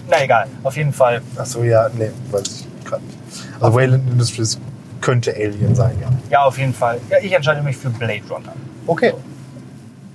[0.09, 1.21] Na egal, auf jeden Fall.
[1.37, 3.17] Achso, ja, nee, weiß ich gerade nicht.
[3.59, 4.59] Also Wayland Industries
[5.01, 6.09] könnte Alien sein, ja.
[6.29, 6.99] Ja, auf jeden Fall.
[7.09, 8.53] Ja, ich entscheide mich für Blade Runner.
[8.87, 9.13] Okay.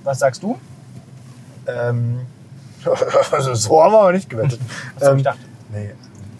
[0.03, 0.57] Was sagst du?
[1.67, 2.21] Ähm,
[3.31, 4.59] also so haben wir aber nicht gewettet.
[4.99, 5.39] Achso, ähm, ich dachte.
[5.73, 5.91] Nee.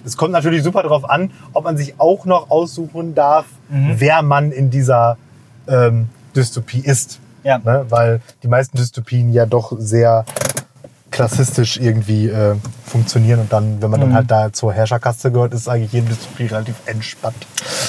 [0.03, 3.95] Es kommt natürlich super darauf an, ob man sich auch noch aussuchen darf, Mhm.
[3.97, 5.17] wer man in dieser
[5.67, 7.19] ähm, Dystopie ist.
[7.43, 7.59] Ja.
[7.59, 7.85] Ne?
[7.89, 10.25] Weil die meisten Dystopien ja doch sehr
[11.11, 14.03] klassistisch irgendwie äh, funktionieren und dann, wenn man Mhm.
[14.05, 17.35] dann halt da zur Herrscherkaste gehört, ist eigentlich jede Dystopie relativ entspannt.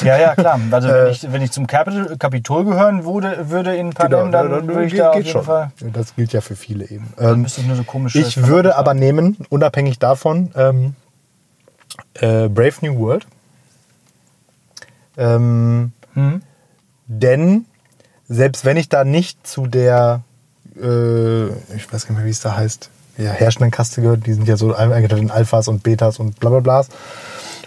[0.04, 0.58] Ja, ja, klar.
[0.72, 4.66] Also Äh, wenn, ich, wenn ich zum Kapitol, Kapitol gehören würde, würde in Panem, dann,
[4.66, 5.70] würde ich da auf jeden Fall...
[5.92, 7.12] Das gilt ja für viele eben.
[7.16, 8.18] Dann Ähm, müsste ich nur so komische...
[8.18, 10.94] Ich würde aber nehmen, unabhängig davon, ähm,
[12.14, 13.26] äh, Brave New World.
[15.16, 16.42] Ähm, Hm?
[17.06, 17.66] denn
[18.28, 20.22] selbst wenn ich da nicht zu der,
[20.76, 24.32] äh, ich weiß gar nicht mehr, wie es da heißt, ja, herrschenden Kaste gehört, die
[24.32, 26.86] sind ja so eingeteilt in Alphas und Betas und bla bla bla.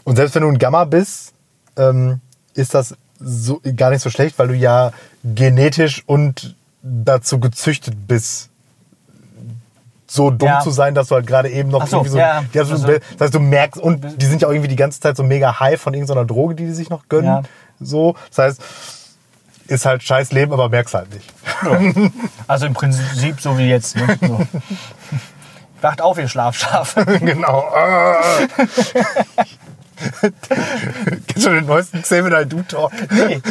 [0.04, 1.34] Und selbst wenn du ein Gamma bist,
[1.78, 2.20] ähm,
[2.56, 4.92] ist das so, gar nicht so schlecht, weil du ja
[5.24, 8.50] genetisch und dazu gezüchtet bist,
[10.08, 10.60] so dumm Ja.
[10.60, 12.18] zu sein, dass du halt gerade eben noch Ach so, irgendwie so.
[12.20, 12.44] ja.
[12.54, 15.00] Ja, so Also- das heißt, du merkst, und die sind ja auch irgendwie die ganze
[15.00, 17.26] Zeit so mega high von irgendeiner Droge, die die sich noch gönnen.
[17.26, 17.42] Ja.
[17.80, 18.16] So.
[18.30, 18.62] Das heißt,
[19.68, 21.34] ist halt scheiß Leben, aber merkst halt nicht.
[22.48, 23.96] Also im Prinzip so wie jetzt.
[23.96, 24.18] Ne?
[24.22, 24.40] So.
[25.82, 27.04] Wacht auf, ihr Schlafschafe.
[27.20, 27.66] genau.
[30.24, 30.28] Ah.
[31.28, 32.92] Kennst du den neuesten Xavier Du Talk?
[33.12, 33.42] Nee.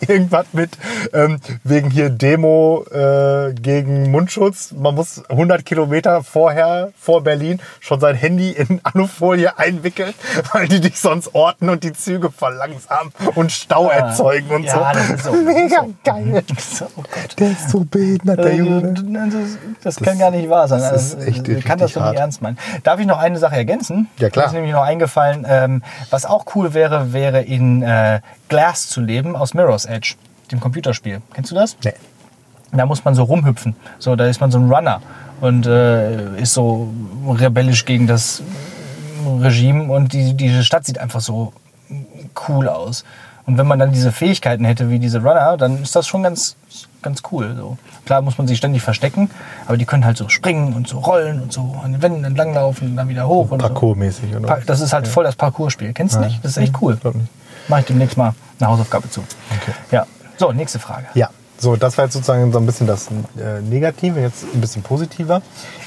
[0.08, 0.70] Irgendwas mit
[1.12, 4.72] ähm, wegen hier Demo äh, gegen Mundschutz.
[4.72, 10.14] Man muss 100 Kilometer vorher vor Berlin schon sein Handy in Alufolie einwickeln,
[10.52, 14.92] weil die dich sonst orten und die Züge verlangsamen und Stau erzeugen und Ah.
[14.92, 14.98] ja, so.
[14.98, 15.32] das ist so.
[15.32, 16.42] Mega geil.
[16.58, 17.02] So, oh.
[17.38, 18.94] Der ist so behindert, der Äh, Junge.
[19.82, 20.80] Das, das kann gar nicht wahr sein.
[20.80, 22.58] das ist Also, echt ich kann das doch nicht ernst meinen.
[22.82, 24.08] Darf ich noch eine Sache ergänzen?
[24.18, 24.44] Ja, klar.
[24.44, 25.73] Mir ist nämlich noch eingefallen, ähm,
[26.10, 30.14] was auch cool wäre, wäre in äh, Glass zu leben aus Mirror's Edge,
[30.50, 31.22] dem Computerspiel.
[31.32, 31.76] Kennst du das?
[31.84, 31.94] Nee.
[32.72, 33.76] Da muss man so rumhüpfen.
[33.98, 35.00] So, da ist man so ein Runner
[35.40, 36.92] und äh, ist so
[37.28, 38.42] rebellisch gegen das
[39.40, 41.52] Regime und die, diese Stadt sieht einfach so
[42.48, 43.04] cool aus.
[43.46, 46.56] Und wenn man dann diese Fähigkeiten hätte wie diese Runner, dann ist das schon ganz,
[47.02, 47.54] ganz cool.
[47.56, 47.76] So.
[48.06, 49.30] Klar muss man sich ständig verstecken,
[49.66, 52.88] aber die können halt so springen und so rollen und so an den Wänden entlanglaufen
[52.90, 53.48] und dann wieder hoch.
[53.50, 53.56] So.
[53.58, 54.46] Parkour-mäßig, oder?
[54.46, 55.92] Pa- Das ist halt voll das Parcourspiel.
[55.92, 56.42] Kennst du nicht?
[56.44, 56.98] Das ist echt cool.
[57.68, 59.20] Mache ich demnächst mal eine Hausaufgabe zu.
[59.60, 59.72] Okay.
[59.90, 60.06] Ja.
[60.38, 61.06] So, nächste Frage.
[61.14, 61.28] Ja.
[61.56, 65.40] So, das war jetzt sozusagen so ein bisschen das äh, Negative, jetzt ein bisschen positiver.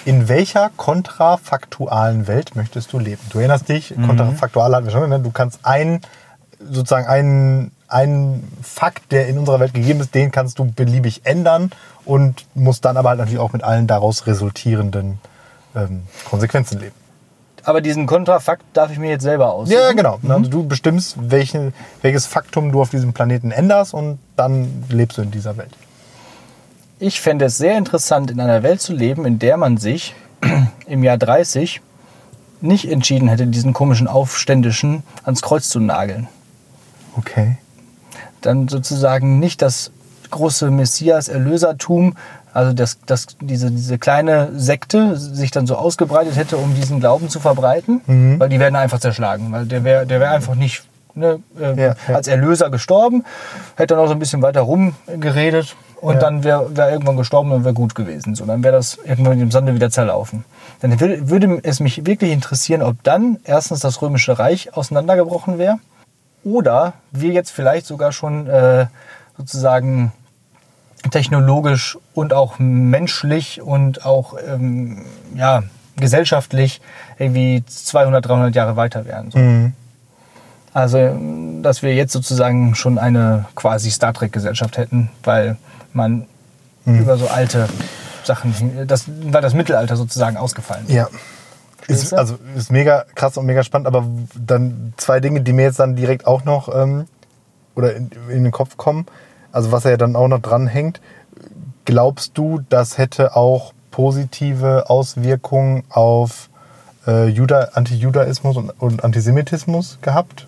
[0.05, 3.21] In welcher kontrafaktualen Welt möchtest du leben?
[3.29, 5.19] Du erinnerst dich, kontrafaktual hatten wir schon, ne?
[5.19, 6.01] du kannst einen,
[6.59, 11.71] sozusagen einen, einen Fakt, der in unserer Welt gegeben ist, den kannst du beliebig ändern
[12.05, 15.19] und musst dann aber halt natürlich auch mit allen daraus resultierenden
[15.75, 16.95] ähm, Konsequenzen leben.
[17.63, 19.77] Aber diesen Kontrafakt darf ich mir jetzt selber aussuchen.
[19.77, 20.19] Ja, genau.
[20.29, 25.21] Also du bestimmst, welchen, welches Faktum du auf diesem Planeten änderst und dann lebst du
[25.23, 25.71] in dieser Welt.
[26.99, 30.15] Ich fände es sehr interessant, in einer Welt zu leben, in der man sich
[30.87, 31.81] im Jahr 30
[32.61, 36.29] nicht entschieden hätte, diesen komischen Aufständischen ans Kreuz zu nageln.
[37.17, 37.57] Okay.
[38.41, 39.91] Dann sozusagen nicht das
[40.31, 42.15] große Messias-Erlösertum,
[42.53, 47.29] also dass das, diese, diese kleine Sekte sich dann so ausgebreitet hätte, um diesen Glauben
[47.29, 48.39] zu verbreiten, Mhm.
[48.39, 50.83] weil die werden einfach zerschlagen, weil der wäre der wär einfach nicht
[51.15, 52.15] ne, äh, Ja, ja.
[52.15, 53.23] als Erlöser gestorben,
[53.75, 56.19] hätte dann auch so ein bisschen weiter rumgeredet und Ja.
[56.19, 58.35] dann wäre wär irgendwann gestorben und wäre gut gewesen.
[58.35, 60.43] So, dann wäre das irgendwann im Sande wieder zerlaufen.
[60.81, 65.79] Dann wür- würde es mich wirklich interessieren, ob dann erstens das Römische Reich auseinandergebrochen wäre
[66.47, 68.87] oder wir jetzt vielleicht sogar schon äh,
[69.37, 70.11] sozusagen
[71.11, 75.05] technologisch und auch menschlich und auch ähm,
[75.35, 75.63] ja,
[75.95, 76.81] gesellschaftlich
[77.17, 79.31] irgendwie 200, 300 Jahre weiter wären.
[79.31, 79.37] So.
[79.37, 79.73] Mhm.
[80.73, 85.57] Also, ähm, dass wir jetzt sozusagen schon eine quasi Star Trek-Gesellschaft hätten, weil
[85.93, 86.27] man
[86.87, 87.01] Mhm.
[87.01, 87.67] über so alte
[88.23, 90.93] Sachen, das, weil das Mittelalter sozusagen ausgefallen ist.
[90.93, 91.07] Ja.
[91.87, 95.79] Ist, also ist mega krass und mega spannend, aber dann zwei Dinge, die mir jetzt
[95.79, 97.05] dann direkt auch noch ähm,
[97.75, 99.05] oder in, in den Kopf kommen,
[99.51, 100.99] also was ja dann auch noch dranhängt,
[101.85, 106.49] glaubst du, das hätte auch positive Auswirkungen auf
[107.07, 110.47] äh, Juda, Anti-Judaismus und, und Antisemitismus gehabt?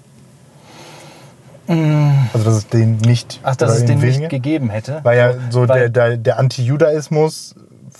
[1.68, 4.20] Also dass es den nicht Ach, dass es den weniger?
[4.22, 5.02] nicht gegeben hätte.
[5.04, 7.54] Weil ja so Weil- der, der, der Anti-Judaismus,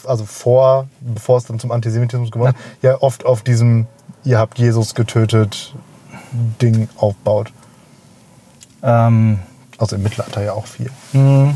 [0.06, 3.88] also vor, bevor es dann zum Antisemitismus geworden ist, ja oft auf diesem
[4.24, 5.74] ihr habt Jesus getötet
[6.62, 7.52] Ding aufbaut.
[8.84, 9.40] Ähm,
[9.78, 10.92] Also im Mittelalter ja auch viel.
[11.14, 11.56] mh,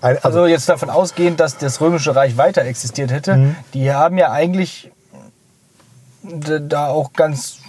[0.00, 3.56] Ein, Also jetzt davon ausgehend, dass das Römische Reich weiter existiert hätte, Mhm.
[3.74, 4.90] die haben ja eigentlich
[6.22, 7.59] da auch ganz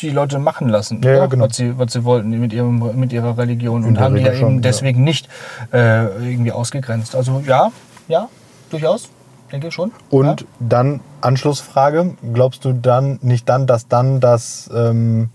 [0.00, 1.46] die Leute machen lassen, Ja, ja, genau.
[1.46, 4.32] was, sie, was sie wollten mit, ihrem, mit ihrer Religion In und haben die ja
[4.32, 4.60] eben ja.
[4.60, 5.28] deswegen nicht
[5.72, 7.14] äh, irgendwie ausgegrenzt.
[7.16, 7.70] Also ja,
[8.08, 8.28] ja,
[8.70, 9.08] durchaus,
[9.50, 9.92] denke ich schon.
[10.10, 10.46] Und ja.
[10.60, 15.30] dann Anschlussfrage, glaubst du dann nicht dann, dass dann das ähm,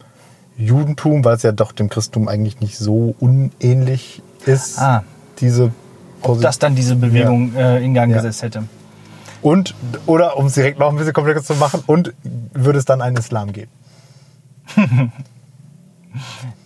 [0.57, 5.03] Judentum, weil es ja doch dem Christentum eigentlich nicht so unähnlich ist, Ah.
[5.39, 5.71] diese
[6.23, 8.17] ob das dann diese Bewegung äh, in Gang Ja.
[8.17, 8.63] gesetzt hätte.
[9.43, 9.75] und
[10.07, 12.13] oder um es direkt noch ein bisschen komplexer zu machen, und
[12.53, 13.69] würde es dann einen Islam geben?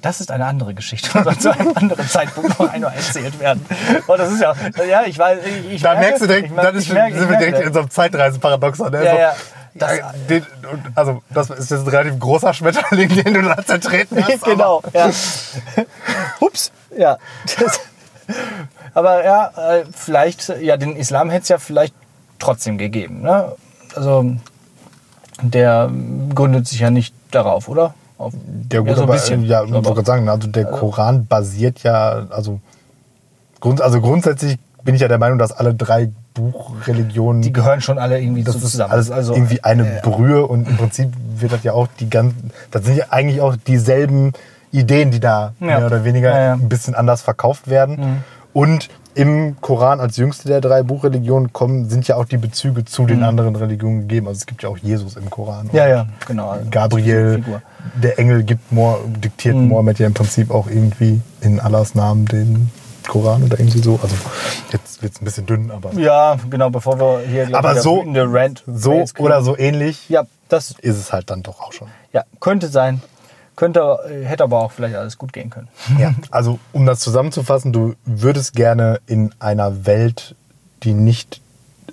[0.01, 3.63] Das ist eine andere Geschichte und soll zu einem anderen Zeitpunkt noch einmal erzählt werden.
[4.07, 4.53] Und das ist ja,
[4.89, 7.17] ja, ich weiß, ich, ich Da merke, merkst du direkt, ich dann ist, ich merke-
[7.19, 8.91] sind wir merke direkt in so einem Zeitreiseparadoxon.
[8.91, 9.03] Ne?
[9.05, 9.33] Ja, ja.
[9.75, 10.45] Das- ja, den,
[10.95, 14.41] also, das ist jetzt ein relativ großer Schmetterling, den du da zertreten hast.
[14.45, 15.09] genau, ja.
[16.39, 17.17] Ups, ja.
[17.59, 17.79] Das,
[18.93, 21.93] aber ja, äh, vielleicht, ja, den Islam hätte es ja vielleicht
[22.39, 23.21] trotzdem gegeben.
[23.21, 23.53] Ne?
[23.95, 24.35] Also,
[25.41, 25.89] der
[26.35, 27.93] gründet sich ja nicht darauf, oder?
[28.17, 28.33] Auf,
[28.71, 29.43] Ja, gut, so aber, bisschen.
[29.45, 32.59] ja, ich wollte gerade sagen, also der Koran basiert ja, also,
[33.59, 37.97] grund, also grundsätzlich bin ich ja der Meinung, dass alle drei Buchreligionen, Die gehören schon
[37.99, 38.93] alle irgendwie das so ist zusammen.
[38.93, 42.51] alles also, irgendwie eine äh, Brühe und im Prinzip wird das ja auch die ganzen,
[42.71, 44.31] das sind ja eigentlich auch dieselben
[44.71, 45.65] Ideen, die da Ja.
[45.65, 46.53] mehr oder weniger Ja, ja.
[46.53, 47.97] ein bisschen anders verkauft werden.
[47.99, 48.17] Mhm.
[48.53, 53.05] Und im Koran als jüngste der drei Buchreligionen kommen, sind ja auch die Bezüge zu
[53.05, 54.27] den anderen Religionen gegeben.
[54.27, 55.67] Also es gibt ja auch Jesus im Koran.
[55.67, 55.75] Mhm.
[55.75, 56.55] Ja, ja, genau.
[56.69, 57.61] Gabriel, Figur.
[58.01, 59.67] der Engel gibt Mo diktiert Mhm.
[59.67, 62.69] Mohammed ja im Prinzip auch irgendwie in Allahs Namen den
[63.07, 63.99] Koran oder irgendwie so.
[64.01, 64.15] Also
[64.71, 67.97] jetzt wird es ein bisschen dünn, aber Ja, genau, bevor wir hier die Aber so-
[68.01, 71.87] wütende Rant so oder so ähnlich Ja, das ist es halt dann doch auch schon.
[72.13, 73.01] ja, könnte sein.
[73.61, 75.67] Könnte, äh, hätte aber auch vielleicht alles gut gehen können.
[75.99, 80.33] Ja, also um das zusammenzufassen, du würdest gerne in einer Welt,
[80.81, 81.41] die nicht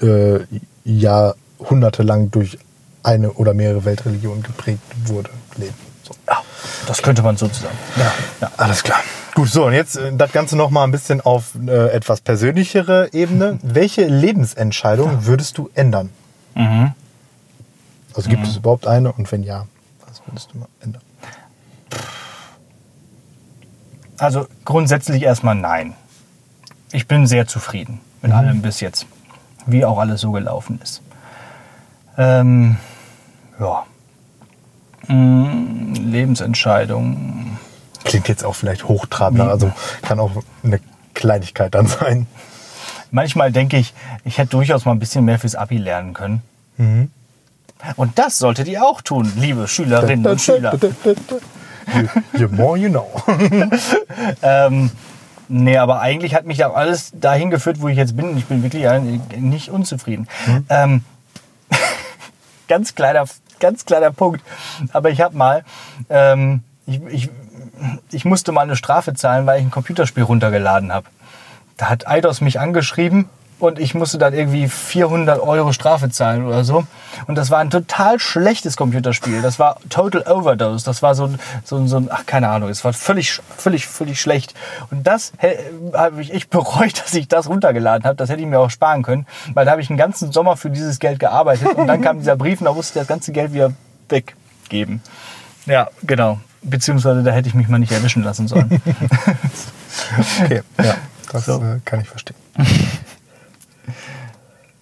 [0.00, 0.38] äh,
[0.84, 2.56] jahrhundertelang durch
[3.02, 5.28] eine oder mehrere Weltreligionen geprägt wurde,
[5.58, 5.74] leben.
[6.04, 6.14] So.
[6.26, 6.38] Ja,
[6.86, 7.76] das könnte man so zusammen.
[7.98, 8.50] Ja, Ja.
[8.56, 9.00] alles klar.
[9.34, 13.10] Gut, so und jetzt äh, das Ganze noch mal ein bisschen auf äh, etwas persönlichere
[13.12, 13.58] Ebene.
[13.62, 16.08] Welche Lebensentscheidung würdest du ändern?
[16.54, 16.92] Mhm.
[18.14, 19.66] Also gibt es überhaupt eine und wenn ja,
[20.08, 21.02] was würdest du mal ändern?
[24.18, 25.94] Also grundsätzlich erstmal nein.
[26.92, 29.06] Ich bin sehr zufrieden mit allem bis jetzt,
[29.66, 31.02] wie auch alles so gelaufen ist.
[32.16, 32.76] Ähm,
[33.60, 33.84] ja.
[35.06, 37.58] Mm, Lebensentscheidung.
[38.04, 39.50] klingt jetzt auch vielleicht hochtrabender, Wie?
[39.50, 39.72] also
[40.02, 40.80] kann auch eine
[41.14, 42.26] Kleinigkeit dann sein.
[43.10, 46.42] Manchmal denke ich, ich hätte durchaus mal ein bisschen mehr fürs Abi lernen können.
[46.76, 47.10] Mhm.
[47.96, 50.76] Und das solltet ihr auch tun, liebe Schülerinnen und Schüler.
[51.94, 53.08] You, you more you know.
[54.42, 54.90] Ähm,
[55.48, 58.36] nee, aber eigentlich hat mich auch alles dahin geführt, wo ich jetzt bin.
[58.36, 58.86] Ich bin wirklich
[59.36, 60.28] nicht unzufrieden.
[60.68, 61.04] Ähm,
[62.68, 63.24] ganz kleiner,
[63.60, 64.42] ganz kleiner Punkt.
[64.92, 65.64] Aber ich habe mal,
[66.10, 67.30] ähm, ich, ich,
[68.10, 71.06] ich musste mal eine Strafe zahlen, weil ich ein Computerspiel runtergeladen habe.
[71.76, 73.28] Da hat Eidos mich angeschrieben
[73.58, 76.86] und ich musste dann irgendwie 400 Euro Strafe zahlen oder so.
[77.26, 79.42] Und das war ein total schlechtes Computerspiel.
[79.42, 80.84] Das war Total Overdose.
[80.84, 83.86] Das war so ein, so ein, so ein ach, keine Ahnung, es war völlig, völlig,
[83.86, 84.54] völlig schlecht.
[84.90, 85.32] Und das
[85.92, 88.16] habe ich echt bereut, dass ich das runtergeladen habe.
[88.16, 90.70] Das hätte ich mir auch sparen können, weil da habe ich einen ganzen Sommer für
[90.70, 91.74] dieses Geld gearbeitet.
[91.74, 93.72] Und dann kam dieser Brief und da musste ich das ganze Geld wieder
[94.08, 95.02] weggeben.
[95.66, 96.38] Ja, genau.
[96.62, 98.80] Beziehungsweise da hätte ich mich mal nicht erwischen lassen sollen.
[100.44, 100.94] Okay, ja,
[101.32, 101.60] das So.
[101.60, 102.36] äh, kann ich verstehen.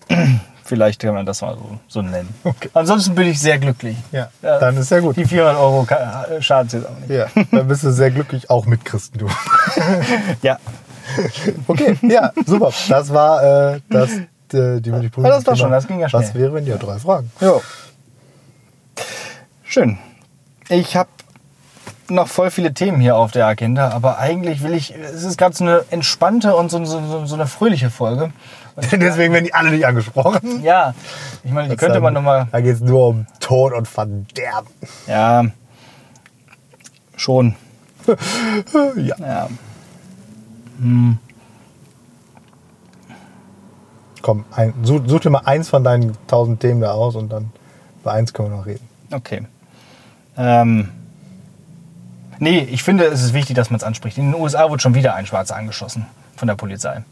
[0.65, 2.29] Vielleicht kann man das mal so, so nennen.
[2.43, 2.69] Okay.
[2.75, 3.97] Ansonsten bin ich sehr glücklich.
[4.11, 5.17] Ja, dann ist ja gut.
[5.17, 7.11] Die 400 Euro ka- schaden jetzt auch nicht.
[7.11, 9.29] Ja, dann bist du sehr glücklich, auch mit Christen, du.
[10.43, 10.59] Ja,
[11.69, 12.73] Okay, ja, super.
[12.89, 14.11] Das war äh, das,
[14.53, 16.43] äh, die die Ja, das war schon, das ging ja Was schnell.
[16.43, 17.31] wäre, wenn ihr drei Fragen?
[17.41, 17.63] Jo.
[19.63, 19.99] Schön.
[20.69, 21.09] Ich habe
[22.09, 25.55] noch voll viele Themen hier auf der Agenda, aber eigentlich will ich, es ist gerade
[25.57, 28.33] so eine entspannte und so, so, so eine fröhliche Folge.
[28.93, 30.63] Deswegen werden die alle nicht angesprochen.
[30.63, 30.95] ja,
[31.45, 34.69] ich meine, die könnte man nochmal, Da geht es nur um Tod und Verderben.
[35.07, 35.47] ja,
[37.17, 37.55] schon,
[38.97, 39.17] Ja.
[39.19, 39.49] ja.
[44.23, 47.51] Komm, ein, such, such dir mal eins von deinen tausend Themen da aus und dann
[48.03, 48.87] bei eins können wir noch reden.
[49.13, 49.47] Okay.
[50.37, 50.89] Ähm,
[52.39, 54.19] nee, ich finde, es ist wichtig, dass man es anspricht.
[54.19, 56.07] In den USA wurde schon wieder ein Schwarzer angeschossen
[56.37, 57.03] von der Polizei.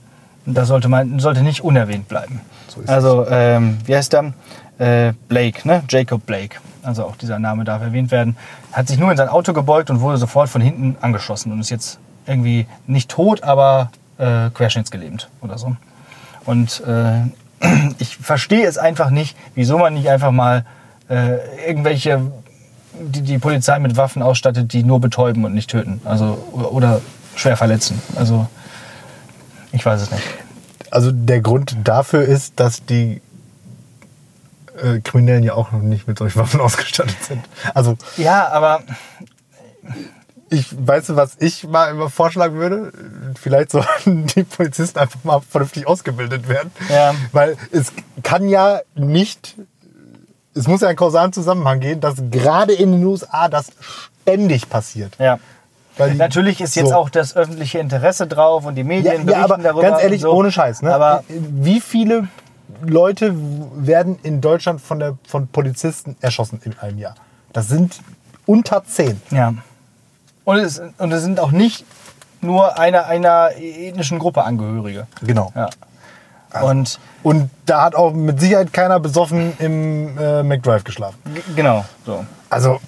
[0.47, 2.40] Das sollte, man, sollte nicht unerwähnt bleiben.
[2.68, 4.32] So ist also, ähm, wie heißt der?
[4.78, 5.82] Äh, Blake, ne?
[5.88, 6.59] Jacob Blake.
[6.82, 8.36] Also auch dieser Name darf erwähnt werden.
[8.72, 11.70] Hat sich nur in sein Auto gebeugt und wurde sofort von hinten angeschossen und ist
[11.70, 15.76] jetzt irgendwie nicht tot, aber äh, querschnittsgelähmt oder so.
[16.45, 17.22] Und äh,
[17.99, 20.64] ich verstehe es einfach nicht, wieso man nicht einfach mal
[21.09, 21.36] äh,
[21.66, 22.20] irgendwelche,
[23.01, 26.01] die, die Polizei mit Waffen ausstattet, die nur betäuben und nicht töten.
[26.05, 27.01] Also, oder, oder
[27.34, 28.01] schwer verletzen.
[28.16, 28.47] Also,
[29.75, 30.22] ich weiß es nicht.
[30.91, 33.20] Also der Grund dafür ist, dass die
[34.81, 37.45] äh, Kriminellen ja auch noch nicht mit solchen Waffen ausgestattet sind.
[37.75, 38.83] Also Ja, aber
[40.51, 42.93] ich weißt du, was ich mal immer vorschlagen würde?
[43.41, 46.70] Vielleicht sollten die Polizisten einfach mal vernünftig ausgebildet werden.
[46.89, 47.14] Ja.
[47.33, 49.57] Weil es kann ja nicht,
[50.55, 53.72] es muss ja einen kausalen Zusammenhang gehen, dass gerade in den USA das
[54.22, 55.16] ständig passiert.
[55.18, 55.41] ja.
[55.99, 56.95] Die- Natürlich ist jetzt so.
[56.97, 59.82] auch das öffentliche Interesse drauf und die Medien ja, berichten aber darüber.
[59.82, 60.32] ganz ehrlich, so.
[60.32, 60.82] ohne Scheiß.
[60.82, 60.92] Ne?
[60.95, 62.28] Aber Wie viele
[62.84, 63.32] Leute
[63.76, 67.14] werden in Deutschland von, der, von Polizisten erschossen in einem Jahr?
[67.53, 68.01] Das sind
[68.47, 69.20] unter zehn.
[69.30, 69.55] Ja.
[70.45, 71.84] Und es, und es sind auch nicht
[72.40, 75.07] nur einer, einer ethnischen Gruppe Angehörige.
[75.22, 75.53] Genau.
[75.55, 75.68] Ja.
[76.62, 81.18] Und Und da hat auch mit Sicherheit keiner besoffen im äh, McDrive geschlafen.
[81.57, 82.24] genau, so.
[82.51, 82.80] Also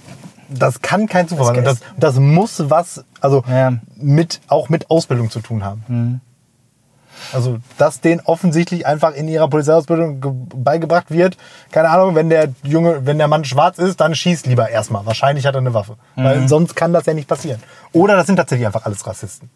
[0.48, 1.64] das kann kein Zufall sein.
[1.64, 3.74] Das- Das, das muss was, also Ja.
[3.96, 6.20] Mit, auch mit Ausbildung zu tun haben.
[7.32, 11.38] Also, dass denen offensichtlich einfach in ihrer Polizeiausbildung ge- beigebracht wird,
[11.72, 15.06] keine Ahnung, wenn der Junge, wenn der Mann schwarz ist, dann schießt lieber erstmal.
[15.06, 15.96] Wahrscheinlich hat er eine Waffe.
[16.14, 16.24] Mhm.
[16.24, 17.62] Weil sonst kann das ja nicht passieren.
[17.92, 19.48] Oder das sind tatsächlich einfach alles Rassisten.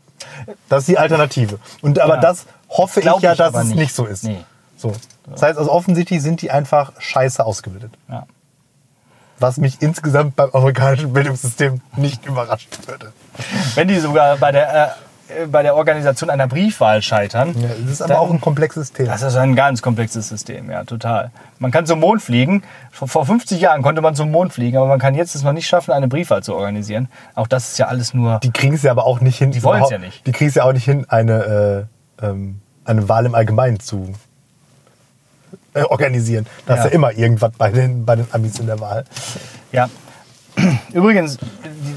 [0.70, 1.58] Das ist die Alternative.
[1.82, 2.20] Und aber Ja.
[2.22, 3.76] das hoffe Glaub ich ja, ich dass aber es nicht.
[3.76, 4.24] nicht so ist.
[4.24, 4.38] Nee.
[4.78, 4.92] So.
[5.30, 7.92] Das heißt, also offensichtlich sind die einfach scheiße ausgebildet.
[8.08, 8.26] Ja.
[9.40, 13.12] Was mich insgesamt beim amerikanischen Bildungssystem nicht überraschen würde.
[13.74, 14.94] Wenn die sogar bei der,
[15.38, 17.54] äh, bei der Organisation einer Briefwahl scheitern.
[17.58, 19.10] Ja, das ist aber dann- auch ein komplexes Thema.
[19.12, 21.30] Das ist ein ganz komplexes System, ja, total.
[21.58, 22.62] Man kann zum Mond fliegen.
[22.90, 25.52] Vor vor 50 Jahren konnte man zum Mond fliegen, aber man kann jetzt es noch
[25.52, 27.08] nicht schaffen, eine Briefwahl zu organisieren.
[27.34, 28.40] Auch das ist ja alles nur.
[28.40, 29.52] Die kriegen es ja aber auch nicht hin.
[29.52, 30.26] Die wollen's überhaupt- ja nicht.
[30.26, 31.86] Die kriegen es ja auch nicht hin, eine,
[32.20, 34.12] äh, ähm, eine Wahl im Allgemeinen zu
[35.74, 36.46] äh, organisieren.
[36.66, 36.80] Da Ja.
[36.80, 39.04] ist ja immer irgendwas bei den, bei den Amis in der Wahl.
[39.72, 39.88] Ja.
[40.92, 41.38] Übrigens,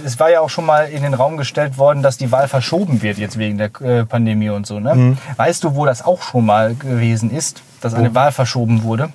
[0.06, 3.02] es war ja auch schon mal in den Raum gestellt worden, dass die Wahl verschoben
[3.02, 4.80] wird jetzt wegen der äh, Pandemie und so.
[4.80, 4.96] Ne?
[4.96, 5.18] Mhm.
[5.38, 9.10] Weißt du, wo das auch schon mal gewesen ist, dass eine Wahl verschoben wurde?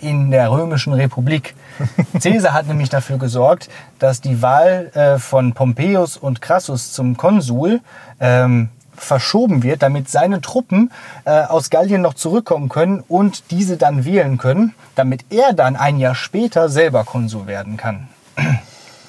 [0.00, 1.54] In der Römischen Republik.
[2.20, 3.68] Caesar hat nämlich dafür gesorgt,
[4.00, 7.80] dass die Wahl äh, von Pompeius und Crassus zum Konsul
[8.18, 8.70] ähm,
[9.00, 10.90] verschoben wird, damit seine Truppen
[11.24, 15.98] äh, aus Gallien noch zurückkommen können und diese dann wählen können, damit er dann ein
[15.98, 18.08] Jahr später selber Konsul werden kann.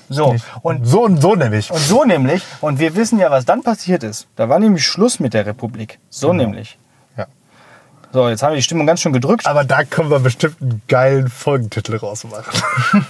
[0.09, 1.69] So, und so und so nämlich.
[1.69, 4.27] Und so nämlich, und wir wissen ja, was dann passiert ist.
[4.37, 5.99] Da war nämlich Schluss mit der Republik.
[6.09, 6.43] So Genau.
[6.43, 6.77] nämlich.
[7.17, 7.25] Ja.
[8.13, 9.45] So, jetzt haben wir die Stimmung ganz schön gedrückt.
[9.45, 12.45] Aber da können wir bestimmt einen geilen Folgentitel rausmachen.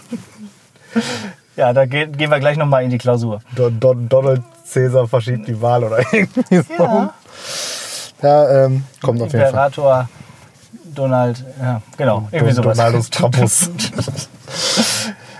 [1.58, 3.41] Ja, da ge gehen wir gleich nochmal in die Klausur.
[3.55, 6.84] Don, Don, Donald Caesar verschiebt die Wahl oder irgendwie so.
[6.84, 7.14] Ja.
[8.22, 9.49] Ja, ähm, kommt auf jeden Fall.
[9.49, 10.10] Imperator
[10.95, 12.78] Donald, ja, genau, irgendwie sowas.
[12.78, 13.70] Donaldus Trampus.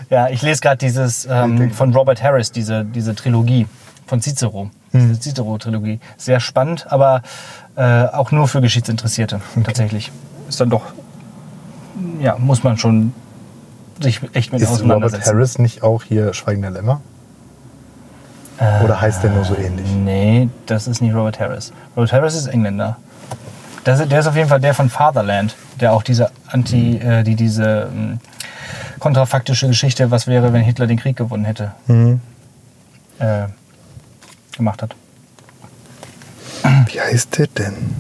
[0.10, 3.68] Ja, ich lese gerade dieses ähm, von Robert Harris, diese, diese Trilogie
[4.06, 4.70] von Cicero.
[4.92, 5.10] Hm.
[5.10, 6.00] Diese Cicero-Trilogie.
[6.16, 7.24] Sehr spannend, aber
[7.76, 10.14] äh, auch nur für Geschichtsinteressierte tatsächlich.
[10.48, 10.84] Ist dann doch,
[12.22, 13.14] ja, muss man schon
[14.02, 15.26] sich echt mit Ist Robert auseinandersetzen.
[15.34, 17.02] Harris nicht auch hier Schweigender Lämmer?
[18.84, 19.88] Oder heißt der nur so ähnlich?
[19.92, 21.72] Nee, das ist nicht Robert Harris.
[21.96, 22.98] Robert Harris ist Engländer.
[23.84, 27.24] Das, ist- der ist auf jeden Fall der von Fatherland, der auch diese Anti, äh,
[27.24, 28.20] die diese ähm,
[29.00, 32.20] kontrafaktische Geschichte, was wäre, wenn Hitler den Krieg gewonnen hätte, Mhm.
[33.20, 33.46] äh,
[34.56, 34.96] gemacht hat.
[36.88, 37.96] Wie heißt der denn?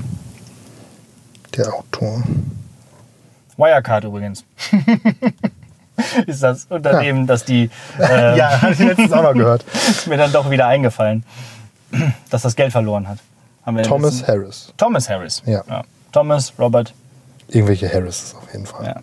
[1.55, 2.23] Der Autor.
[3.57, 4.43] Wirecard übrigens.
[6.27, 7.69] ist das Unternehmen, das die
[7.99, 9.63] äh, Ja, hatte ich letztens auch noch gehört.
[9.89, 11.23] ist mir dann doch wieder eingefallen,
[12.29, 13.19] dass das Geld verloren hat.
[13.83, 14.73] Thomas letztens- Harris.
[14.77, 15.41] Thomas Harris.
[15.45, 15.63] Ja.
[16.11, 16.93] Thomas, Robert.
[17.49, 18.85] Irgendwelche Harris auf jeden Fall.
[18.85, 19.01] Ja.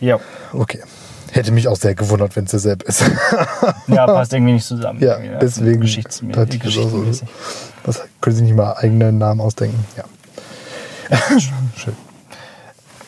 [0.00, 0.20] Ja.
[0.52, 0.80] Okay.
[1.32, 3.02] Hätte mich auch sehr gewundert, wenn es derselbe ist.
[3.88, 5.00] Ja, passt irgendwie nicht zusammen.
[5.02, 6.62] Ja, deswegen Geschichtsmä dachte ich
[7.84, 9.84] das können Sie nicht mal eigene Namen ausdenken?
[9.96, 10.04] Ja.
[11.76, 11.96] Schön.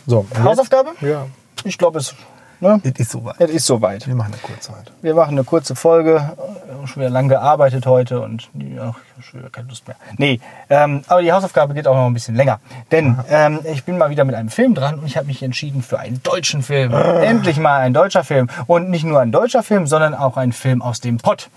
[0.07, 0.27] So?
[0.43, 0.91] Hausaufgabe?
[1.01, 1.27] Ja.
[1.65, 2.15] Ich glaube, es,
[2.61, 2.81] ne?
[2.85, 3.41] Es ist soweit.
[3.41, 4.07] es ist soweit.
[4.07, 4.93] Wir machen eine Kurzzeit.
[5.03, 6.17] Wir machen eine kurze Folge.
[6.37, 8.49] Äh, Schon wieder lang gearbeitet heute und
[8.79, 9.97] habe schon wieder keine Lust mehr.
[10.19, 10.39] Nee,
[10.71, 12.61] ähm, aber die Hausaufgabe geht auch noch ein bisschen länger.
[12.93, 15.83] Denn ähm, ich bin mal wieder mit einem Film dran und ich habe mich entschieden
[15.83, 16.93] für einen deutschen Film.
[16.95, 18.49] Endlich mal ein deutscher Film.
[18.69, 21.49] Und nicht nur ein deutscher Film, sondern auch ein Film aus dem Pott.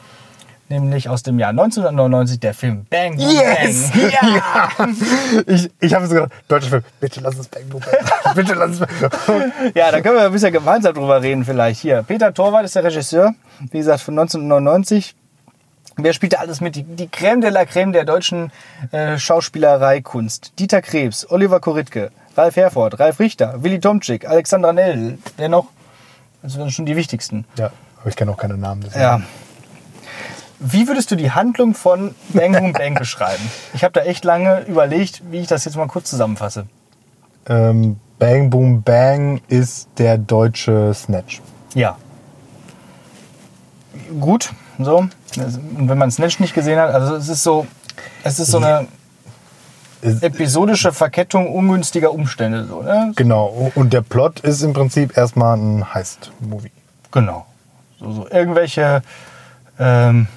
[0.69, 3.91] Nämlich aus dem Jahr 1999, der Film Bang Boom Yes!
[3.91, 4.11] Bang.
[4.11, 4.69] Ja!
[5.47, 8.35] Ich, ich habe so gedacht, deutscher Film, bitte lass es Bang Boom Bang.
[8.35, 11.81] Bitte lass es Bang Ja, da können wir ein bisschen gemeinsam drüber reden vielleicht.
[11.81, 13.33] Hier, Peter Torwart ist der Regisseur,
[13.71, 15.15] wie gesagt, von 1999.
[15.97, 16.75] Wer spielt da alles mit?
[16.75, 18.51] Die, die Crème de la Crème der deutschen
[18.91, 20.53] äh, Schauspielerei-Kunst.
[20.59, 25.17] Dieter Krebs, Oliver Koritke, Ralf Herford, Ralf Richter, Willi Tomczyk, Alexandra Nell.
[25.35, 25.65] Wer noch?
[26.43, 27.45] Das sind schon die wichtigsten.
[27.57, 28.81] Ja, aber ich kenne auch keine Namen.
[28.81, 29.01] deswegen.
[29.01, 29.21] Ja.
[30.59, 33.43] Wie würdest du die Handlung von Bang Boom Bang beschreiben?
[33.73, 36.65] Ich habe da echt lange überlegt, wie ich das jetzt mal kurz zusammenfasse.
[37.47, 41.41] Ähm, Bang Boom Bang ist der deutsche Snatch.
[41.73, 41.97] Ja.
[44.19, 44.97] Gut, so.
[45.37, 47.65] Und wenn man Snatch nicht gesehen hat, also es ist so,
[48.23, 48.87] es ist so eine
[50.01, 53.11] episodische Verkettung ungünstiger Umstände, so, ne?
[53.15, 53.71] genau.
[53.75, 56.71] Und der Plot ist im Prinzip erstmal ein Heist-Movie.
[57.11, 57.45] Genau.
[57.99, 59.01] So, so irgendwelche
[59.77, 60.27] ähm,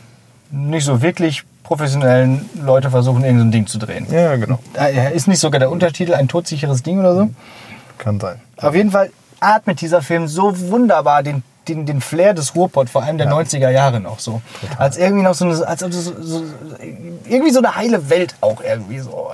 [0.53, 4.07] nicht so wirklich professionellen Leute versuchen, irgendein so ein Ding zu drehen.
[4.11, 4.59] Ja, genau.
[5.15, 7.31] Ist nicht sogar der Untertitel ein todsicheres Ding oder so?
[7.99, 8.41] Kann sein.
[8.59, 13.03] Auf jeden Fall atmet dieser Film so wunderbar den, den, den Flair des Ruhrpott, vor
[13.03, 14.43] allem der 90er Jahre noch so.
[14.77, 16.45] Als irgendwie noch so eine, als, als so, so,
[17.25, 19.33] irgendwie so eine heile Welt auch irgendwie so.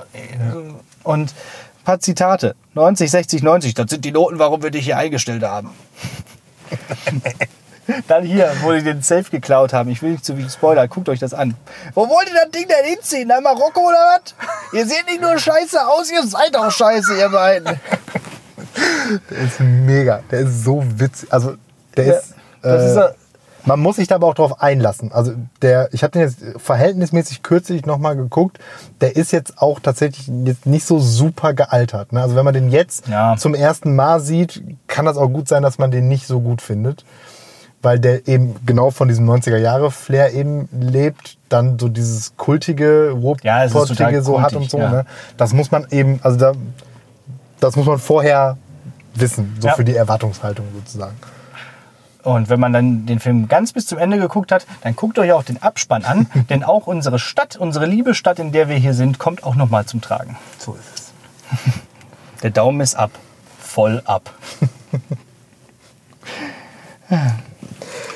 [1.03, 2.55] Und ein paar Zitate.
[2.75, 5.71] 90, 60, 90, das sind die Noten, warum wir dich hier eingestellt haben.
[8.07, 9.89] Dann hier, wo die den Safe geklaut haben.
[9.89, 11.55] Ich will nicht zu viel Spoiler, guckt euch das an.
[11.93, 13.27] Wo wollt ihr das Ding denn hinziehen?
[13.27, 14.33] Nach Marokko oder was?
[14.73, 17.79] Ihr seht nicht nur scheiße aus, ihr seid auch scheiße, ihr beiden.
[19.29, 20.21] Der ist mega.
[20.31, 21.31] Der ist so witzig.
[21.31, 21.55] Also,
[21.97, 22.33] der Ja, ist.
[22.61, 23.15] das äh, ist er-
[23.65, 25.11] man muss sich da aber auch drauf einlassen.
[25.11, 28.57] Also der, ich habe den jetzt verhältnismäßig kürzlich nochmal geguckt.
[29.01, 32.13] Der ist jetzt auch tatsächlich jetzt nicht so super gealtert.
[32.13, 32.21] Ne?
[32.21, 33.35] Also wenn man den jetzt Ja.
[33.37, 36.61] zum ersten Mal sieht, kann das auch gut sein, dass man den nicht so gut
[36.61, 37.03] findet.
[37.81, 44.21] Weil der eben genau von diesem 90er-Jahre-Flair eben lebt, dann so dieses kultige, Ja, Ruhrpottige
[44.21, 44.77] so hat kultig, und so.
[44.79, 44.89] ja.
[44.91, 45.05] Ne?
[45.37, 46.51] Das muss man eben, also da,
[47.61, 48.57] das muss man vorher
[49.15, 49.75] wissen, so Ja.
[49.75, 51.15] für die Erwartungshaltung sozusagen.
[52.23, 55.31] Und wenn man dann den Film ganz bis zum Ende geguckt hat, dann guckt euch
[55.31, 58.93] auch den Abspann an, denn auch unsere Stadt, unsere liebe Stadt, in der wir hier
[58.93, 60.35] sind, kommt auch noch mal zum Tragen.
[60.57, 61.13] So ist es.
[62.43, 63.11] Der Daumen ist ab,
[63.57, 64.33] voll ab.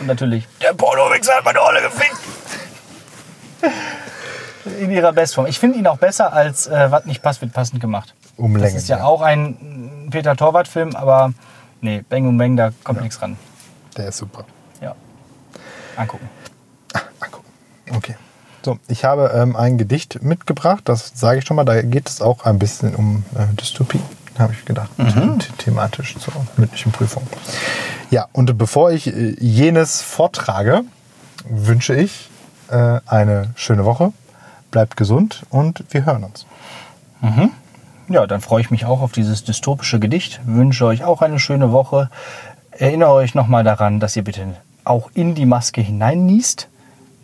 [0.03, 2.17] Und natürlich, der Porno-Wichser hat meine Olle gefickt.
[4.81, 5.45] In ihrer Bestform.
[5.45, 8.13] Ich finde ihn auch besser als äh, Was nicht passt, wird passend gemacht.
[8.35, 9.05] Um Das ist ja, ja.
[9.05, 11.31] auch ein Peter Torwart-Film, aber
[11.79, 13.37] nee, Bang und Bang, da kommt nichts ran.
[13.95, 14.43] Der ist super.
[14.81, 14.93] Ja.
[15.95, 16.29] Angucken.
[17.21, 17.47] Angucken.
[17.95, 18.17] Okay.
[18.61, 22.21] So, ich habe ähm, ein Gedicht mitgebracht, das sage ich schon mal, da geht es
[22.21, 24.01] auch ein bisschen um äh, Dystopie.
[24.39, 27.27] Habe ich gedacht, the thematisch zur mündlichen Prüfung.
[28.09, 30.81] Ja, und bevor ich äh, jenes vortrage,
[31.47, 32.29] wünsche ich
[32.69, 34.13] äh, eine schöne Woche.
[34.71, 36.45] Bleibt gesund und wir hören uns.
[38.09, 40.41] Ja, dann freue ich mich auch auf dieses dystopische Gedicht.
[40.45, 42.09] Wünsche euch auch eine schöne Woche.
[42.71, 46.67] Erinnere euch nochmal daran, dass ihr bitte auch in die Maske hineinniest.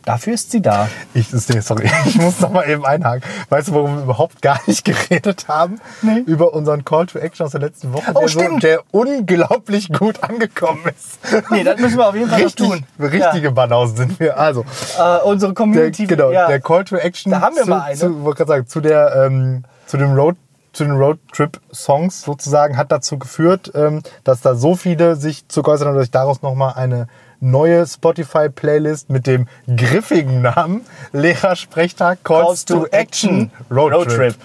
[0.10, 0.90] Dafür ist sie da.
[1.14, 3.22] Ich, sorry, ich muss noch mal eben einhaken.
[3.50, 5.80] Weißt du, warum wir überhaupt gar nicht geredet haben?
[6.02, 6.24] Nee.
[6.26, 8.64] Über unseren Call to Action aus der letzten Woche, Oh, der, so, stimmt.
[8.64, 11.20] der unglaublich gut angekommen ist.
[11.52, 12.86] Nee, das müssen wir auf jeden Fall noch Richtig, tun.
[13.00, 14.40] richtige Banausen sind wir.
[14.40, 14.66] Also,
[14.98, 15.18] Ja.
[15.18, 16.08] Äh, unsere der, Community.
[16.08, 16.48] genau, ja.
[16.48, 17.96] der Call to Action Da haben wir zu, mal eine.
[17.96, 20.38] Zu, sagen, zu, der, ähm, zu dem Road
[20.74, 25.88] zu den Roadtrip-Songs sozusagen hat dazu geführt, ähm, dass da so viele sich zu geäußert
[25.88, 27.08] haben, dass ich daraus nochmal eine
[27.42, 30.82] neue Spotify-Playlist mit dem griffigen Namen
[31.14, 34.08] Lehrersprechtag Calls, Calls to, Action Action Roadtrip.
[34.10, 34.36] Roadtrip.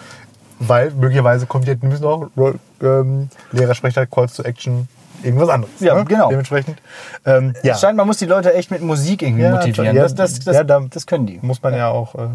[0.61, 2.28] Weil möglicherweise kommt jetzt müssen auch
[2.80, 4.88] ähm, Lehrersprechtag Calls to Action
[5.22, 5.80] irgendwas anderes.
[5.80, 6.05] Ja, ne?
[6.05, 6.28] genau.
[6.28, 6.78] Dementsprechend.
[7.26, 7.74] Ähm, ja.
[7.74, 9.97] Es scheint, man muss die Leute echt mit Musik irgendwie Ja, motivieren.
[9.97, 11.38] ja, das, das, das, ja, da- das können die.
[11.42, 12.14] muss man ja, auch.
[12.14, 12.28] Äh,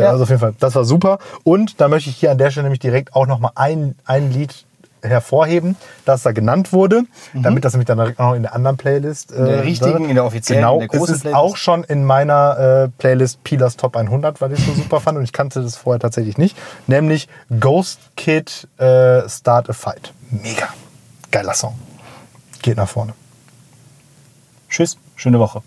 [0.00, 0.10] Ja.
[0.10, 1.18] Also auf jeden Fall, das war super.
[1.42, 4.64] Und da möchte ich hier an der Stelle nämlich direkt auch nochmal ein, ein Lied
[5.02, 7.02] hervorheben, das da genannt wurde,
[7.34, 9.32] damit das nämlich dann auch in der anderen Playlist.
[9.32, 11.40] In der äh, richtigen, in der offiziellen, Genau, in der großen es ist Playlist.
[11.40, 15.24] auch schon in meiner äh, Playlist Pilas Top 100, weil ich so super fand und
[15.24, 17.28] ich kannte das vorher tatsächlich nicht, nämlich
[17.60, 20.12] Ghost Kid äh, Start a Fight.
[20.30, 20.68] Mega.
[21.30, 21.78] Geiler Song.
[22.62, 23.14] Geht nach vorne.
[24.68, 25.62] Tschüss, schöne Woche.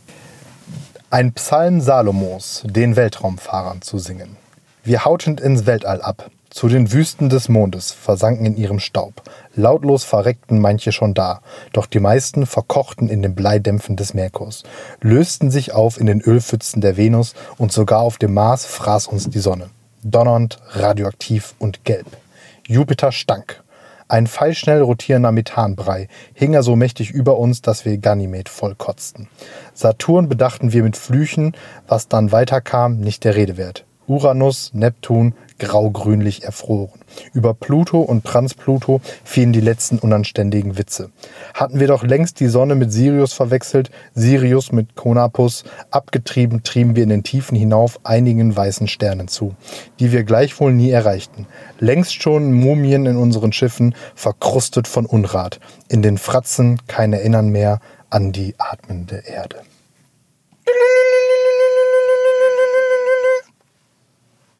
[1.10, 4.38] Ein Psalm Salomos, den Weltraumfahrern zu singen.
[4.84, 9.24] Wir hauten ins Weltall ab, zu den Wüsten des Mondes, versanken in ihrem Staub.
[9.56, 11.42] Lautlos verreckten manche schon da,
[11.74, 14.62] doch die meisten verkochten in den Bleidämpfen des Merkurs,
[15.02, 19.28] lösten sich auf in den Ölpfützen der Venus und sogar auf dem Mars fraß uns
[19.30, 19.72] die Sonne.
[20.04, 22.06] Donnernd, radioaktiv und gelb.
[22.68, 23.64] Jupiter stank.
[24.08, 29.28] Ein pfeilschnell rotierender Methanbrei hing er so mächtig über uns, dass wir Ganymed voll kotzten.
[29.74, 31.56] Saturn bedachten wir mit Flüchen,
[31.88, 33.86] was dann weiterkam, nicht der Rede wert.
[34.06, 37.00] Uranus, Neptun, graugrünlich erfroren.
[37.34, 41.10] Über Pluto und Transpluto fielen die letzten unanständigen Witze.
[41.54, 47.04] Hatten wir doch längst die Sonne mit Sirius verwechselt, Sirius mit Konapus, abgetrieben trieben wir
[47.04, 49.56] in den Tiefen hinauf einigen weißen Sternen zu,
[50.00, 51.48] die wir gleichwohl nie erreichten.
[51.80, 57.80] Längst schon Mumien in unseren Schiffen, verkrustet von Unrat, in den Fratzen kein Erinnern mehr
[58.10, 59.62] an die atmende Erde.